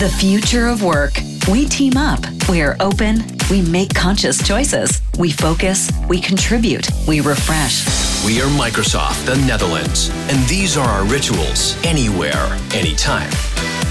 The 0.00 0.08
future 0.08 0.66
of 0.66 0.82
work. 0.82 1.12
We 1.46 1.66
team 1.66 1.98
up. 1.98 2.20
We 2.48 2.62
are 2.62 2.74
open. 2.80 3.22
We 3.50 3.60
make 3.60 3.94
conscious 3.94 4.42
choices. 4.42 5.02
We 5.18 5.30
focus. 5.30 5.92
We 6.08 6.22
contribute. 6.22 6.88
We 7.06 7.20
refresh. 7.20 7.84
We 8.24 8.40
are 8.40 8.48
Microsoft, 8.48 9.26
the 9.26 9.36
Netherlands, 9.46 10.08
and 10.30 10.42
these 10.48 10.78
are 10.78 10.88
our 10.88 11.04
rituals 11.04 11.76
anywhere, 11.84 12.48
anytime. 12.72 13.28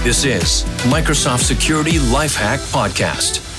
This 0.02 0.24
is 0.24 0.64
Microsoft 0.90 1.44
Security 1.44 1.98
Lifehack 1.98 2.58
Podcast. 2.72 3.49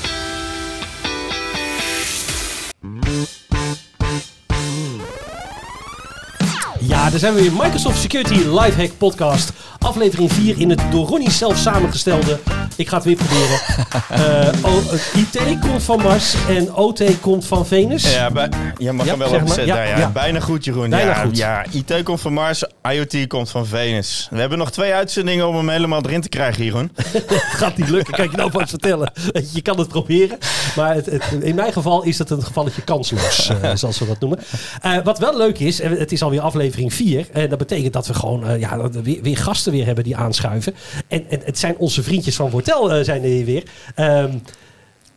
Daar 7.11 7.19
zijn 7.19 7.33
we 7.33 7.41
weer. 7.41 7.51
Microsoft 7.53 7.99
Security 7.99 8.33
Lifehack 8.33 8.97
Podcast. 8.97 9.51
Aflevering 9.79 10.33
4 10.33 10.59
in 10.59 10.69
het 10.69 10.81
door 10.91 11.07
Ronnie 11.07 11.31
zelf 11.31 11.57
samengestelde. 11.57 12.39
Ik 12.75 12.87
ga 12.87 12.95
het 12.95 13.05
weer 13.05 13.15
proberen. 13.15 13.59
Eh, 14.09 14.47
o- 14.63 14.81
IT 15.15 15.59
komt 15.59 15.83
van 15.83 16.01
Mars 16.01 16.35
en 16.47 16.73
OT 16.75 17.03
komt 17.19 17.45
van 17.45 17.65
Venus. 17.65 18.13
Ja, 18.13 18.31
bij, 18.31 18.49
je 18.77 18.91
mag 18.91 19.05
Ja, 19.05 19.11
hem 19.11 19.19
wel 19.19 19.33
opzetten. 19.41 19.65
Ja, 19.65 19.83
Ja. 19.83 20.09
Bijna 20.09 20.39
goed, 20.39 20.65
Jeroen. 20.65 20.89
Bijna 20.89 21.11
ja, 21.11 21.23
goed. 21.23 21.37
ja, 21.37 21.65
IT 21.71 22.03
komt 22.03 22.21
van 22.21 22.33
Mars, 22.33 22.63
IoT 22.91 23.27
komt 23.27 23.49
van 23.49 23.65
Venus. 23.65 24.27
We 24.31 24.39
hebben 24.39 24.57
nog 24.57 24.71
twee 24.71 24.93
uitzendingen 24.93 25.47
om 25.47 25.55
hem 25.55 25.69
helemaal 25.69 26.01
erin 26.05 26.21
te 26.21 26.29
krijgen, 26.29 26.63
Jeroen. 26.63 26.91
Gaat 27.61 27.77
niet 27.77 27.89
lukken, 27.89 28.13
kan 28.13 28.25
ik 28.25 28.31
je 28.31 28.37
nou 28.37 28.51
vast 28.51 28.69
vertellen. 28.69 29.11
Weet 29.31 29.49
je, 29.49 29.55
Je 29.55 29.61
kan 29.61 29.79
het 29.79 29.87
proberen. 29.87 30.37
Maar 30.75 30.93
het, 30.95 31.05
het- 31.05 31.23
in 31.41 31.55
mijn 31.55 31.73
geval 31.73 32.03
is 32.03 32.17
het 32.17 32.29
een 32.29 32.43
gevalletje 32.43 32.81
kansloos, 32.81 33.49
eh, 33.61 33.71
zoals 33.75 33.99
we 33.99 34.05
dat 34.07 34.19
noemen. 34.19 34.39
Eh, 34.81 34.97
wat 35.03 35.19
wel 35.19 35.37
leuk 35.37 35.59
is, 35.59 35.79
en 35.81 35.97
het 35.97 36.11
is 36.11 36.23
alweer 36.23 36.41
aflevering 36.41 36.93
4. 36.93 37.27
En 37.33 37.49
dat 37.49 37.57
betekent 37.57 37.93
dat 37.93 38.07
we 38.07 38.13
gewoon 38.13 38.47
eh, 38.47 38.59
ja, 38.59 38.77
dat 38.77 38.93
we 38.93 39.01
weer, 39.01 39.21
weer 39.21 39.37
gasten 39.37 39.71
weer 39.71 39.85
hebben 39.85 40.03
die 40.03 40.15
aanschuiven. 40.15 40.75
En, 41.07 41.25
en 41.29 41.41
het 41.45 41.59
zijn 41.59 41.75
onze 41.77 42.03
vriendjes 42.03 42.35
van 42.35 42.49
Wortel 42.65 42.93
eh, 42.93 43.03
zijn 43.03 43.23
er 43.23 43.29
hier 43.29 43.45
weer. 43.45 43.63
Ehm, 43.95 44.31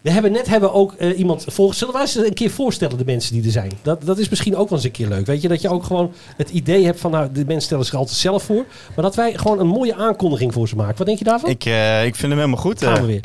we 0.01 0.11
hebben 0.11 0.33
net 0.33 0.49
hebben 0.49 0.73
ook 0.73 0.93
eh, 0.93 1.19
iemand 1.19 1.45
voorgesteld. 1.49 1.77
Zullen 1.77 1.95
we 1.95 2.01
eens 2.01 2.29
een 2.29 2.35
keer 2.35 2.51
voorstellen, 2.51 2.99
de 2.99 3.05
mensen 3.05 3.35
die 3.35 3.45
er 3.45 3.51
zijn? 3.51 3.73
Dat, 3.83 4.05
dat 4.05 4.19
is 4.19 4.29
misschien 4.29 4.57
ook 4.57 4.69
wel 4.69 4.79
eens 4.79 4.87
een 4.87 4.93
keer 4.93 5.09
leuk. 5.09 5.27
Weet 5.27 5.43
je, 5.43 5.49
dat 5.49 5.61
je 5.61 5.69
ook 5.69 5.85
gewoon 5.85 6.13
het 6.37 6.51
idee 6.51 6.85
hebt 6.85 7.01
van, 7.01 7.11
nou, 7.11 7.33
de 7.33 7.45
mensen 7.45 7.63
stellen 7.63 7.85
zich 7.85 7.95
altijd 7.95 8.17
zelf 8.17 8.43
voor. 8.43 8.65
Maar 8.95 9.05
dat 9.05 9.15
wij 9.15 9.35
gewoon 9.35 9.59
een 9.59 9.67
mooie 9.67 9.95
aankondiging 9.95 10.53
voor 10.53 10.69
ze 10.69 10.77
maken. 10.77 10.97
Wat 10.97 11.07
denk 11.07 11.19
je 11.19 11.25
daarvan? 11.25 11.51
Ik, 11.51 11.65
eh, 11.65 12.05
ik 12.05 12.15
vind 12.15 12.33
hem 12.33 12.41
helemaal 12.41 12.61
goed. 12.61 12.83
Gaan 12.83 13.01
we 13.01 13.07
weer. 13.07 13.21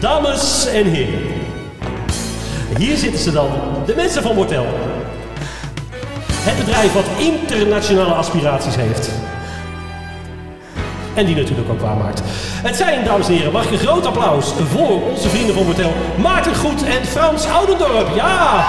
Dames 0.00 0.66
en 0.66 0.84
heren. 0.84 1.22
Hier 2.78 2.96
zitten 2.96 3.20
ze 3.20 3.32
dan, 3.32 3.50
de 3.86 3.94
mensen 3.94 4.22
van 4.22 4.34
Mortel. 4.34 4.66
Het 6.28 6.64
bedrijf 6.64 6.92
wat 6.92 7.06
internationale 7.18 8.12
aspiraties 8.12 8.76
heeft. 8.76 9.10
En 11.16 11.26
die 11.26 11.36
natuurlijk 11.36 11.70
ook 11.70 11.80
waarmaakt. 11.80 12.22
Het 12.62 12.76
zijn, 12.76 13.04
dames 13.04 13.26
en 13.26 13.34
heren, 13.34 13.52
mag 13.52 13.64
ik 13.64 13.70
een 13.70 13.78
groot 13.78 14.06
applaus 14.06 14.52
voor 14.72 15.02
onze 15.10 15.28
vrienden 15.28 15.54
van 15.54 15.64
Mortel. 15.64 15.92
Maarten 16.16 16.54
Goed 16.54 16.84
en 16.84 17.06
Frans 17.06 17.46
Oudendorp. 17.46 18.14
Ja! 18.14 18.64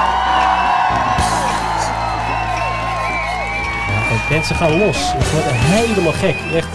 Ja, 4.09 4.29
mensen 4.29 4.55
gaan 4.55 4.77
los. 4.77 4.97
Het 5.13 5.31
wordt 5.31 5.47
helemaal 5.51 6.13
gek. 6.13 6.35
Echt, 6.55 6.67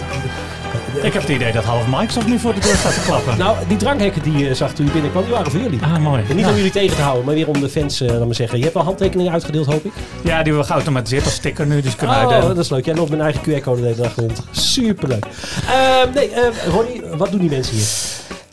Ik 1.03 1.13
heb 1.13 1.21
het 1.21 1.31
idee 1.31 1.51
dat 1.51 1.63
half 1.63 1.87
Microsoft 1.87 2.27
nu 2.27 2.39
voor 2.39 2.53
de 2.53 2.59
deur 2.59 2.75
staat 2.75 2.93
te 2.93 3.01
klappen. 3.05 3.37
Nou, 3.37 3.57
die 3.67 3.77
drankhekken 3.77 4.21
die 4.21 4.37
je 4.37 4.53
zag 4.55 4.73
toen 4.73 4.85
je 4.85 4.91
binnenkwam, 4.91 5.23
die 5.23 5.31
waren 5.33 5.51
voor 5.51 5.59
jullie. 5.59 5.79
Ah, 5.81 5.97
mooi. 5.97 6.23
En 6.29 6.35
niet 6.35 6.45
om 6.45 6.55
jullie 6.55 6.71
tegen 6.71 6.95
te 6.95 7.01
houden, 7.01 7.25
maar 7.25 7.33
weer 7.35 7.47
om 7.47 7.59
de 7.59 7.69
fans, 7.69 8.01
eh 8.01 8.09
laat 8.09 8.25
maar 8.25 8.35
zeggen. 8.35 8.57
Je 8.57 8.63
hebt 8.63 8.75
wel 8.75 8.83
handtekeningen 8.83 9.31
uitgedeeld, 9.31 9.65
hoop 9.65 9.85
ik. 9.85 9.91
Ja, 10.15 10.21
die 10.21 10.31
hebben 10.33 10.57
we 10.57 10.63
geautomatiseerd 10.63 11.23
als 11.25 11.33
sticker 11.33 11.65
nu, 11.65 11.81
dus 11.81 11.95
kunnen 11.95 12.15
Oh, 12.15 12.21
uitdelen. 12.21 12.47
dat 12.55 12.63
is 12.65 12.69
leuk. 12.71 12.85
Jij 12.85 12.95
loopt 12.95 13.09
mijn 13.09 13.21
eigen 13.21 13.41
QR-code 13.41 13.81
de 13.81 13.87
hele 13.87 14.01
dag 14.01 14.15
rond. 14.15 14.43
Superleuk. 14.51 15.25
Ehm 15.25 16.13
nee, 16.13 16.29
eh, 16.29 16.43
Ronnie, 16.73 17.01
wat 17.17 17.31
doen 17.31 17.39
die 17.39 17.49
mensen 17.49 17.75
hier? 17.75 17.85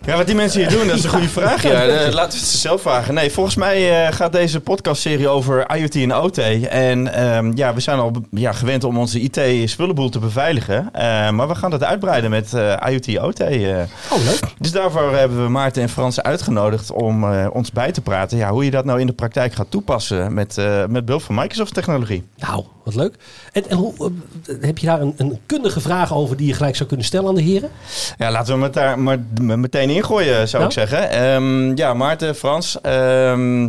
Ja, 0.06 0.16
wat 0.16 0.26
die 0.26 0.34
mensen 0.34 0.60
hier 0.60 0.70
doen, 0.70 0.86
dat 0.86 0.96
is 0.96 1.04
een 1.04 1.10
goede 1.10 1.28
vraag. 1.28 1.62
Ja, 1.70 1.86
laten 1.86 2.12
we 2.12 2.20
het 2.20 2.32
ze 2.32 2.56
zelf 2.58 2.82
vragen. 2.82 3.14
Nee, 3.14 3.30
volgens 3.30 3.56
mij 3.56 4.06
eh, 4.06 4.12
gaat 4.12 4.32
deze 4.32 4.60
podcastserie 4.60 5.28
over 5.28 5.76
IoT 5.76 5.94
en 5.94 6.14
OT. 6.14 6.38
En 6.38 7.14
ehm, 7.14 7.52
ja, 7.54 7.74
we 7.74 7.80
zijn 7.80 7.98
al 7.98 8.12
ja, 8.30 8.52
gewend 8.52 8.84
om 8.84 8.98
onze 8.98 9.20
IT-spullenboel 9.20 10.08
te 10.08 10.18
beveiligen. 10.18 10.88
Eh, 10.92 11.30
maar 11.30 11.48
we 11.48 11.54
gaan 11.54 11.70
dat 11.70 11.84
uitbreiden 11.84 12.30
met 12.30 12.54
eh, 12.54 12.76
IoT-OT. 12.88 13.40
Oh, 13.40 14.24
leuk. 14.24 14.40
Dus 14.58 14.72
daarvoor 14.72 15.14
hebben 15.14 15.42
we 15.42 15.48
Maarten 15.48 15.82
en 15.82 15.88
Frans 15.88 16.22
uitgenodigd 16.22 16.90
om 16.90 17.24
ons 17.48 17.72
bij 17.72 17.92
te 17.92 18.00
praten. 18.00 18.38
Ja, 18.38 18.50
hoe 18.50 18.64
je 18.64 18.70
dat 18.70 18.84
nou 18.84 19.00
in 19.00 19.06
de 19.06 19.12
praktijk 19.12 19.52
gaat 19.54 19.70
toepassen 19.70 20.34
met, 20.34 20.56
met 20.88 21.04
behulp 21.04 21.22
van 21.22 21.34
Microsoft-technologie. 21.34 22.24
Nou, 22.36 22.64
wat 22.94 23.02
leuk. 23.02 23.14
En, 23.52 23.68
en 23.68 23.76
hoe, 23.76 23.94
eh, 23.98 24.54
heb 24.60 24.78
je 24.78 24.86
daar 24.86 25.00
een, 25.00 25.14
een 25.16 25.38
kundige 25.46 25.80
vraag 25.80 26.14
over 26.14 26.36
die 26.36 26.46
je 26.46 26.54
gelijk 26.54 26.76
zou 26.76 26.88
kunnen 26.88 27.06
stellen 27.06 27.28
aan 27.28 27.34
de 27.34 27.42
heren? 27.42 27.70
Ja, 28.18 28.30
laten 28.30 28.58
we 28.58 28.64
het 28.64 28.72
daar 28.74 28.98
maar 28.98 29.18
meteen 29.36 29.90
ingooien, 29.90 30.48
zou 30.48 30.62
Nou? 30.62 30.64
ik 30.64 30.88
zeggen. 30.88 31.10
Ehm, 31.10 31.76
ja, 31.76 31.94
Maarten, 31.94 32.34
Frans. 32.34 32.80
ehm, 32.80 33.68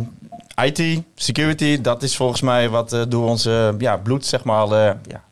IT, 0.64 1.02
security, 1.14 1.80
dat 1.80 2.02
is 2.02 2.16
volgens 2.16 2.40
mij 2.40 2.68
wat 2.68 2.92
eh, 2.92 3.00
door 3.08 3.28
onze 3.28 3.74
ja, 3.78 3.96
bloed, 3.96 4.26
zeg 4.26 4.44
maar. 4.44 4.64
eh, 4.64 4.94
ja, 5.08 5.22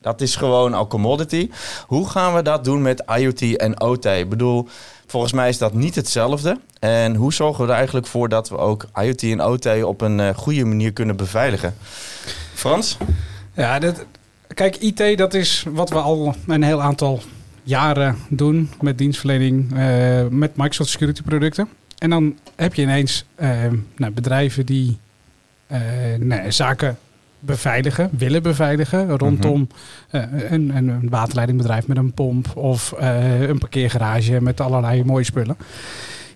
dat 0.00 0.20
is 0.20 0.36
gewoon 0.36 0.74
al 0.74 0.86
commodity. 0.86 1.50
Hoe 1.86 2.08
gaan 2.08 2.34
we 2.34 2.42
dat 2.42 2.64
doen 2.64 2.82
met 2.82 3.02
IoT 3.18 3.56
en 3.56 3.80
OT? 3.80 4.04
Ik 4.04 4.28
bedoel, 4.28 4.68
volgens 5.06 5.32
mij 5.32 5.48
is 5.48 5.58
dat 5.58 5.72
niet 5.72 5.94
hetzelfde. 5.94 6.56
En 6.78 7.14
hoe 7.14 7.32
zorgen 7.32 7.64
we 7.64 7.70
er 7.70 7.76
eigenlijk 7.76 8.06
voor 8.06 8.28
dat 8.28 8.48
we 8.48 8.56
ook 8.58 8.84
IoT 9.02 9.22
en 9.22 9.44
OT 9.44 9.82
op 9.82 10.00
een 10.00 10.34
goede 10.34 10.64
manier 10.64 10.92
kunnen 10.92 11.16
beveiligen? 11.16 11.74
Frans? 12.54 12.96
Ja, 13.58 13.78
dat, 13.78 14.06
kijk, 14.54 14.76
IT 14.76 15.18
dat 15.18 15.34
is 15.34 15.64
wat 15.68 15.90
we 15.90 15.96
al 15.96 16.34
een 16.46 16.62
heel 16.62 16.82
aantal 16.82 17.20
jaren 17.62 18.16
doen 18.28 18.70
met 18.80 18.98
dienstverlening 18.98 19.76
eh, 19.76 20.26
met 20.26 20.56
Microsoft 20.56 20.90
Security 20.90 21.22
producten. 21.22 21.68
En 21.98 22.10
dan 22.10 22.38
heb 22.56 22.74
je 22.74 22.82
ineens 22.82 23.24
eh, 23.34 23.50
nou, 23.96 24.12
bedrijven 24.12 24.66
die 24.66 24.98
eh, 25.66 25.80
nou, 26.18 26.52
zaken 26.52 26.98
beveiligen, 27.38 28.10
willen 28.12 28.42
beveiligen 28.42 29.18
rondom 29.18 29.68
eh, 30.10 30.22
een, 30.30 30.76
een, 30.76 30.88
een 30.88 31.08
waterleidingbedrijf 31.08 31.86
met 31.86 31.96
een 31.96 32.12
pomp 32.12 32.56
of 32.56 32.94
een 33.40 33.58
parkeergarage 33.58 34.40
met 34.40 34.60
allerlei 34.60 35.04
mooie 35.04 35.24
spullen. 35.24 35.56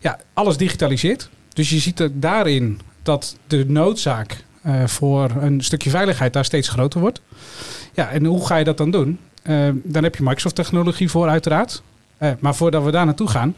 Ja, 0.00 0.18
alles 0.32 0.56
digitaliseert. 0.56 1.30
Dus 1.48 1.70
je 1.70 1.78
ziet 1.78 2.02
ook 2.02 2.12
daarin 2.14 2.80
dat 3.02 3.36
de 3.46 3.64
noodzaak 3.68 4.44
eh, 4.62 4.86
voor 4.86 5.30
een 5.40 5.60
stukje 5.60 5.90
veiligheid 5.90 6.32
daar 6.32 6.44
steeds 6.44 6.68
groter 6.68 7.00
wordt. 7.00 7.20
Ja, 7.94 8.10
en 8.10 8.24
hoe 8.24 8.46
ga 8.46 8.56
je 8.56 8.64
dat 8.64 8.76
dan 8.76 8.90
doen? 8.90 9.18
Eh, 9.42 9.68
dan 9.74 10.02
heb 10.02 10.16
je 10.16 10.22
Microsoft 10.22 10.54
technologie 10.54 11.10
voor 11.10 11.28
uiteraard. 11.28 11.82
Eh, 12.18 12.30
maar 12.40 12.54
voordat 12.54 12.84
we 12.84 12.90
daar 12.90 13.04
naartoe 13.04 13.28
gaan, 13.28 13.54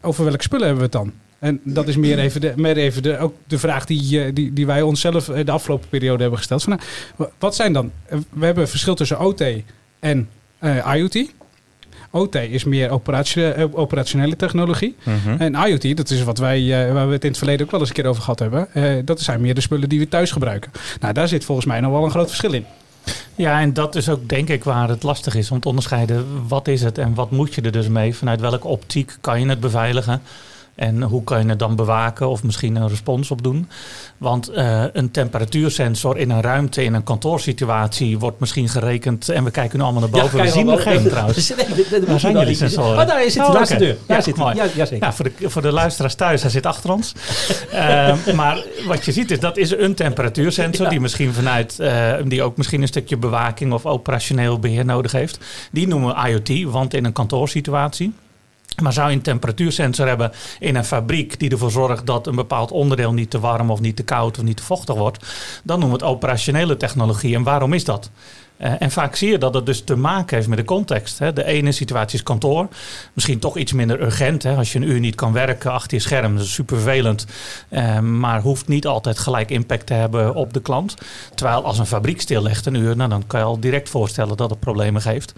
over 0.00 0.24
welke 0.24 0.42
spullen 0.42 0.66
hebben 0.66 0.90
we 0.90 0.98
het 0.98 1.04
dan? 1.04 1.12
En 1.38 1.60
dat 1.64 1.88
is 1.88 1.96
meer 1.96 2.18
even, 2.18 2.40
de, 2.40 2.52
meer 2.56 2.76
even 2.76 3.02
de, 3.02 3.18
ook 3.18 3.34
de 3.46 3.58
vraag 3.58 3.84
die, 3.84 4.32
die, 4.32 4.52
die 4.52 4.66
wij 4.66 4.82
onszelf 4.82 5.24
de 5.24 5.50
afgelopen 5.50 5.88
periode 5.88 6.20
hebben 6.20 6.38
gesteld. 6.38 6.66
Wat 7.38 7.54
zijn 7.54 7.72
dan? 7.72 7.92
We 8.30 8.44
hebben 8.44 8.68
verschil 8.68 8.94
tussen 8.94 9.20
OT 9.20 9.44
en 9.98 10.28
IoT. 10.94 11.34
OT 12.16 12.34
is 12.34 12.64
meer 12.64 12.90
eh, 12.90 13.64
operationele 13.72 14.36
technologie. 14.36 14.96
En 15.38 15.54
IoT, 15.54 15.96
dat 15.96 16.10
is 16.10 16.22
wat 16.22 16.38
wij, 16.38 16.86
eh, 16.86 16.92
waar 16.92 17.06
we 17.06 17.12
het 17.12 17.22
in 17.22 17.28
het 17.28 17.38
verleden 17.38 17.64
ook 17.64 17.70
wel 17.70 17.80
eens 17.80 17.88
een 17.88 17.94
keer 17.94 18.06
over 18.06 18.22
gehad 18.22 18.38
hebben. 18.38 18.74
eh, 18.74 18.92
dat 19.04 19.20
zijn 19.20 19.40
meer 19.40 19.54
de 19.54 19.60
spullen 19.60 19.88
die 19.88 19.98
we 19.98 20.08
thuis 20.08 20.30
gebruiken. 20.30 20.70
Nou, 21.00 21.12
daar 21.14 21.28
zit 21.28 21.44
volgens 21.44 21.66
mij 21.66 21.80
nog 21.80 21.92
wel 21.92 22.04
een 22.04 22.10
groot 22.10 22.26
verschil 22.28 22.52
in. 22.52 22.64
Ja, 23.34 23.60
en 23.60 23.72
dat 23.72 23.94
is 23.94 24.08
ook 24.08 24.28
denk 24.28 24.48
ik 24.48 24.64
waar 24.64 24.88
het 24.88 25.02
lastig 25.02 25.34
is 25.34 25.50
om 25.50 25.60
te 25.60 25.68
onderscheiden. 25.68 26.26
Wat 26.48 26.68
is 26.68 26.82
het 26.82 26.98
en 26.98 27.14
wat 27.14 27.30
moet 27.30 27.54
je 27.54 27.60
er 27.60 27.72
dus 27.72 27.88
mee? 27.88 28.14
Vanuit 28.14 28.40
welke 28.40 28.68
optiek 28.68 29.16
kan 29.20 29.40
je 29.40 29.48
het 29.48 29.60
beveiligen? 29.60 30.22
En 30.76 31.02
hoe 31.02 31.24
kan 31.24 31.42
je 31.42 31.48
het 31.48 31.58
dan 31.58 31.76
bewaken 31.76 32.28
of 32.28 32.42
misschien 32.42 32.76
een 32.76 32.88
respons 32.88 33.30
op 33.30 33.42
doen? 33.42 33.68
Want 34.18 34.48
eh, 34.48 34.84
een 34.92 35.10
temperatuursensor 35.10 36.16
in 36.16 36.30
een 36.30 36.40
ruimte, 36.40 36.84
in 36.84 36.94
een 36.94 37.02
kantoorsituatie, 37.04 38.18
wordt 38.18 38.40
misschien 38.40 38.68
gerekend. 38.68 39.28
En 39.28 39.44
we 39.44 39.50
kijken 39.50 39.78
nu 39.78 39.84
allemaal 39.84 40.00
naar 40.00 40.10
boven. 40.22 40.40
we 40.42 40.48
zien 40.48 40.68
er 40.68 40.78
geen 40.78 41.08
trouwens. 41.08 41.52
Waar 42.06 42.20
zijn 42.20 42.38
jullie 42.38 42.54
sensoren? 42.54 42.98
Oh, 43.00 43.06
daar 43.06 43.22
zit 43.30 43.34
hij, 43.34 43.46
Oh, 43.46 43.64
de 43.66 43.76
deur. 43.76 43.96
Daar 44.06 44.16
Ja, 44.16 44.22
zit 44.22 44.36
mooi. 44.36 44.54
Ja, 44.56 44.64
ja, 44.74 44.84
zeker. 44.84 45.06
Ja, 45.06 45.12
voor 45.12 45.24
de, 45.24 45.50
voor 45.50 45.62
de 45.62 45.72
luisteraars 45.72 46.14
thuis, 46.14 46.42
hij 46.42 46.50
zit 46.50 46.66
achter 46.66 46.90
ons. 46.92 47.12
Eh, 47.70 48.14
maar 48.34 48.64
wat 48.86 49.04
je 49.04 49.12
ziet 49.12 49.30
is, 49.30 49.40
dat 49.40 49.56
is 49.56 49.70
een 49.70 49.94
temperatuursensor 49.94 50.84
Ja. 50.84 50.90
die 50.90 51.00
misschien 51.00 51.32
vanuit, 51.32 51.78
eh, 51.80 52.12
die 52.24 52.42
ook 52.42 52.56
misschien 52.56 52.82
een 52.82 52.88
stukje 52.88 53.16
bewaking 53.16 53.72
of 53.72 53.86
operationeel 53.86 54.58
beheer 54.58 54.84
nodig 54.84 55.12
heeft. 55.12 55.38
Die 55.72 55.88
noemen 55.88 56.14
we 56.14 56.28
IoT, 56.28 56.72
want 56.72 56.94
in 56.94 57.04
een 57.04 57.12
kantoorsituatie. 57.12 58.12
Maar 58.82 58.92
zou 58.92 59.10
je 59.10 59.16
een 59.16 59.22
temperatuursensor 59.22 60.06
hebben 60.06 60.32
in 60.58 60.76
een 60.76 60.84
fabriek 60.84 61.38
die 61.38 61.50
ervoor 61.50 61.70
zorgt 61.70 62.06
dat 62.06 62.26
een 62.26 62.34
bepaald 62.34 62.70
onderdeel 62.70 63.12
niet 63.12 63.30
te 63.30 63.40
warm 63.40 63.70
of 63.70 63.80
niet 63.80 63.96
te 63.96 64.02
koud 64.02 64.38
of 64.38 64.44
niet 64.44 64.56
te 64.56 64.62
vochtig 64.62 64.94
wordt, 64.94 65.26
dan 65.64 65.78
noemen 65.78 65.98
we 65.98 66.04
het 66.04 66.14
operationele 66.14 66.76
technologie. 66.76 67.34
En 67.34 67.42
waarom 67.42 67.72
is 67.72 67.84
dat? 67.84 68.10
Eh, 68.56 68.72
en 68.78 68.90
vaak 68.90 69.16
zie 69.16 69.30
je 69.30 69.38
dat 69.38 69.54
het 69.54 69.66
dus 69.66 69.84
te 69.84 69.96
maken 69.96 70.36
heeft 70.36 70.48
met 70.48 70.58
de 70.58 70.64
context. 70.64 71.18
Hè. 71.18 71.32
De 71.32 71.44
ene 71.44 71.72
situatie 71.72 72.18
is 72.18 72.24
kantoor. 72.24 72.68
Misschien 73.12 73.38
toch 73.38 73.56
iets 73.56 73.72
minder 73.72 74.02
urgent. 74.02 74.42
Hè. 74.42 74.56
Als 74.56 74.72
je 74.72 74.78
een 74.78 74.88
uur 74.88 75.00
niet 75.00 75.14
kan 75.14 75.32
werken 75.32 75.72
achter 75.72 75.96
je 75.96 76.02
scherm, 76.02 76.36
dat 76.36 76.44
is 76.44 76.52
super 76.52 76.76
vervelend. 76.76 77.26
Eh, 77.68 77.98
maar 77.98 78.40
hoeft 78.40 78.68
niet 78.68 78.86
altijd 78.86 79.18
gelijk 79.18 79.50
impact 79.50 79.86
te 79.86 79.94
hebben 79.94 80.34
op 80.34 80.52
de 80.52 80.60
klant. 80.60 80.94
Terwijl 81.34 81.64
als 81.64 81.78
een 81.78 81.86
fabriek 81.86 82.20
stil 82.20 82.42
ligt 82.42 82.66
een 82.66 82.74
uur, 82.74 82.96
nou, 82.96 83.10
dan 83.10 83.26
kan 83.26 83.40
je 83.40 83.46
al 83.46 83.60
direct 83.60 83.88
voorstellen 83.88 84.36
dat 84.36 84.50
het 84.50 84.60
problemen 84.60 85.02
geeft. 85.02 85.32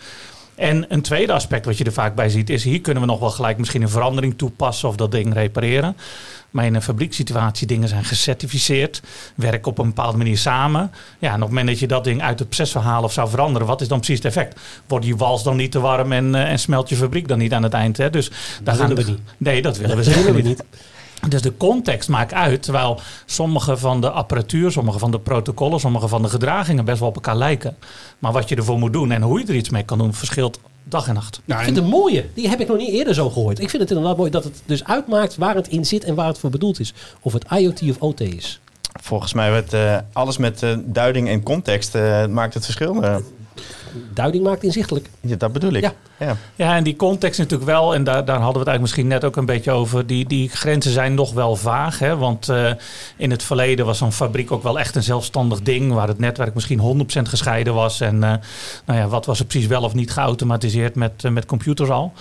En 0.59 0.85
een 0.89 1.03
tweede 1.03 1.33
aspect 1.33 1.65
wat 1.65 1.79
je 1.79 1.85
er 1.85 1.93
vaak 1.93 2.15
bij 2.15 2.29
ziet 2.29 2.51
is... 2.51 2.65
hier 2.65 2.81
kunnen 2.81 3.03
we 3.03 3.09
nog 3.09 3.21
wel 3.21 3.31
gelijk 3.31 3.59
misschien 3.59 3.83
een 3.83 3.89
verandering 3.89 4.39
toepassen... 4.39 4.89
of 4.89 4.97
dat 4.97 5.11
ding 5.11 5.35
repareren. 5.35 5.97
Maar 6.51 6.65
in 6.65 6.75
een 6.75 6.83
fabriekssituatie, 6.83 7.67
dingen 7.67 7.89
zijn 7.89 8.05
gecertificeerd, 8.05 9.03
werken 9.35 9.71
op 9.71 9.79
een 9.79 9.87
bepaalde 9.87 10.19
manier 10.19 10.39
samen. 10.39 10.91
Ja, 11.19 11.29
en 11.29 11.35
op 11.35 11.41
het 11.41 11.49
moment 11.49 11.67
dat 11.67 11.79
je 11.79 11.87
dat 11.87 12.05
ding 12.05 12.23
uit 12.23 12.39
het 12.39 12.49
proces 12.49 12.71
zou 12.71 12.85
halen 12.85 13.05
of 13.05 13.13
zou 13.13 13.29
veranderen, 13.29 13.67
wat 13.67 13.81
is 13.81 13.89
dan 13.89 13.99
precies 13.99 14.17
het 14.17 14.27
effect? 14.27 14.61
Wordt 14.87 15.05
die 15.05 15.17
wals 15.17 15.43
dan 15.43 15.57
niet 15.57 15.71
te 15.71 15.81
warm 15.81 16.13
en, 16.13 16.35
eh, 16.35 16.51
en 16.51 16.59
smelt 16.59 16.89
je 16.89 16.97
fabriek 16.97 17.29
dan 17.29 17.39
niet 17.39 17.53
aan 17.53 17.63
het 17.63 17.73
eind? 17.73 17.97
Hè? 17.97 18.11
Dus 18.11 18.31
daar 18.63 18.75
gaan 18.75 18.95
we 18.95 19.03
niet. 19.03 19.19
Nee, 19.37 19.63
dat 19.63 19.77
willen 19.77 19.97
we 19.97 20.03
Dat 20.03 20.13
zeker 20.13 20.33
willen 20.33 20.43
we 20.43 20.49
niet. 20.49 20.65
Dus 21.29 21.43
de 21.43 21.56
context 21.56 22.09
maakt 22.09 22.32
uit, 22.32 22.62
terwijl 22.62 23.00
sommige 23.26 23.76
van 23.76 24.00
de 24.00 24.11
apparatuur, 24.11 24.73
sommige 24.73 24.99
van 24.99 25.11
de 25.11 25.20
protocollen, 25.20 25.81
sommige 25.81 26.09
van 26.09 26.23
de 26.23 26.29
gedragingen 26.29 26.85
best 26.85 26.99
wel 26.99 27.09
op 27.09 27.15
elkaar 27.15 27.37
lijken. 27.37 27.76
Maar 28.19 28.32
wat 28.32 28.49
je 28.49 28.56
ervoor 28.56 28.79
moet 28.79 28.93
doen 28.93 29.11
en 29.11 29.23
hoe 29.23 29.38
je 29.41 29.47
er 29.47 29.55
iets 29.55 29.70
mee 29.70 29.82
kan 29.82 29.99
doen, 29.99 30.15
verschilt 30.15 30.61
dag 30.85 31.09
en 31.09 31.15
nacht. 31.15 31.41
Nou, 31.44 31.59
Ik 31.61 31.65
vind 31.65 31.76
het 31.76 31.85
een 31.85 31.91
mooie. 31.91 32.26
Die 32.35 32.49
heb 32.49 32.61
ik 32.61 32.69
nog 32.69 32.76
niet 32.76 32.91
eerder 32.91 33.15
zo 33.15 33.31
gehoord. 33.31 33.59
Ik 33.61 33.70
vind 33.70 33.82
het 33.82 33.91
inderdaad 33.91 34.17
mooi 34.17 34.31
dat 34.31 34.44
het 34.44 34.62
dus 34.67 34.85
uitmaakt 34.85 35.37
waar 35.37 35.55
het 35.55 35.69
in 35.69 35.85
zit 35.85 36.05
en 36.05 36.15
waar 36.15 36.26
het 36.26 36.38
voor 36.38 36.50
bedoeld 36.50 36.81
is. 36.81 36.94
Of 37.21 37.32
het 37.32 37.44
IoT 37.50 37.82
of 37.91 37.97
OT 37.99 38.21
is. 38.21 38.61
Volgens 39.03 39.32
mij 39.32 39.50
werd 39.50 39.73
eh, 39.73 39.99
alles 40.12 40.37
met 40.37 40.62
eh, 40.62 40.76
duiding 40.85 41.29
en 41.29 41.43
context 41.43 41.94
eh, 41.94 42.26
maakt 42.26 42.55
het 42.55 42.64
verschil. 42.64 43.23
Duiding 44.14 44.44
maakt 44.44 44.62
inzichtelijk. 44.62 45.11
ja, 45.21 45.37
dat 45.37 45.53
bedoel 45.53 45.73
ik. 45.73 45.82
Ja. 45.82 45.93
Ja. 46.19 46.37
Ja, 46.55 46.76
en 46.76 46.85
die 46.85 46.97
context 46.97 47.38
natuurlijk 47.38 47.70
wel, 47.70 47.94
en 47.94 48.05
daar, 48.05 48.25
daar 48.25 48.41
hadden 48.41 48.53
we 48.53 48.59
het 48.59 48.69
eigenlijk 48.69 48.81
misschien 48.81 49.06
net 49.06 49.25
ook 49.25 49.37
een 49.37 49.47
beetje 49.47 49.70
over. 49.70 50.06
Die, 50.06 50.26
die 50.26 50.49
grenzen 50.49 50.93
zijn 50.93 51.15
nog 51.15 51.32
wel 51.32 51.56
vaag. 51.56 51.99
Hè? 51.99 52.17
Want 52.17 52.49
eh, 52.49 52.70
in 53.17 53.31
het 53.31 53.43
verleden 53.43 53.87
was 53.87 53.99
zo'n 53.99 54.12
fabriek 54.12 54.53
ook 54.53 54.62
wel 54.62 54.79
echt 54.79 54.97
een 54.97 55.03
zelfstandig 55.03 55.62
ding. 55.62 55.93
Waar 55.93 56.09
het 56.09 56.19
netwerk 56.19 56.55
misschien 56.55 57.06
100% 57.19 57.23
gescheiden 57.23 57.75
was. 57.75 58.00
En 58.00 58.25
eh, 58.25 58.32
nou 58.85 58.99
ja, 58.99 59.09
wat 59.09 59.26
was 59.26 59.38
er 59.38 59.44
precies 59.44 59.69
wel 59.69 59.82
of 59.82 59.94
niet 59.94 60.11
geautomatiseerd 60.11 60.94
met, 60.94 61.25
eh, 61.25 61.31
met 61.31 61.47
computers 61.47 61.91
al. 61.91 62.12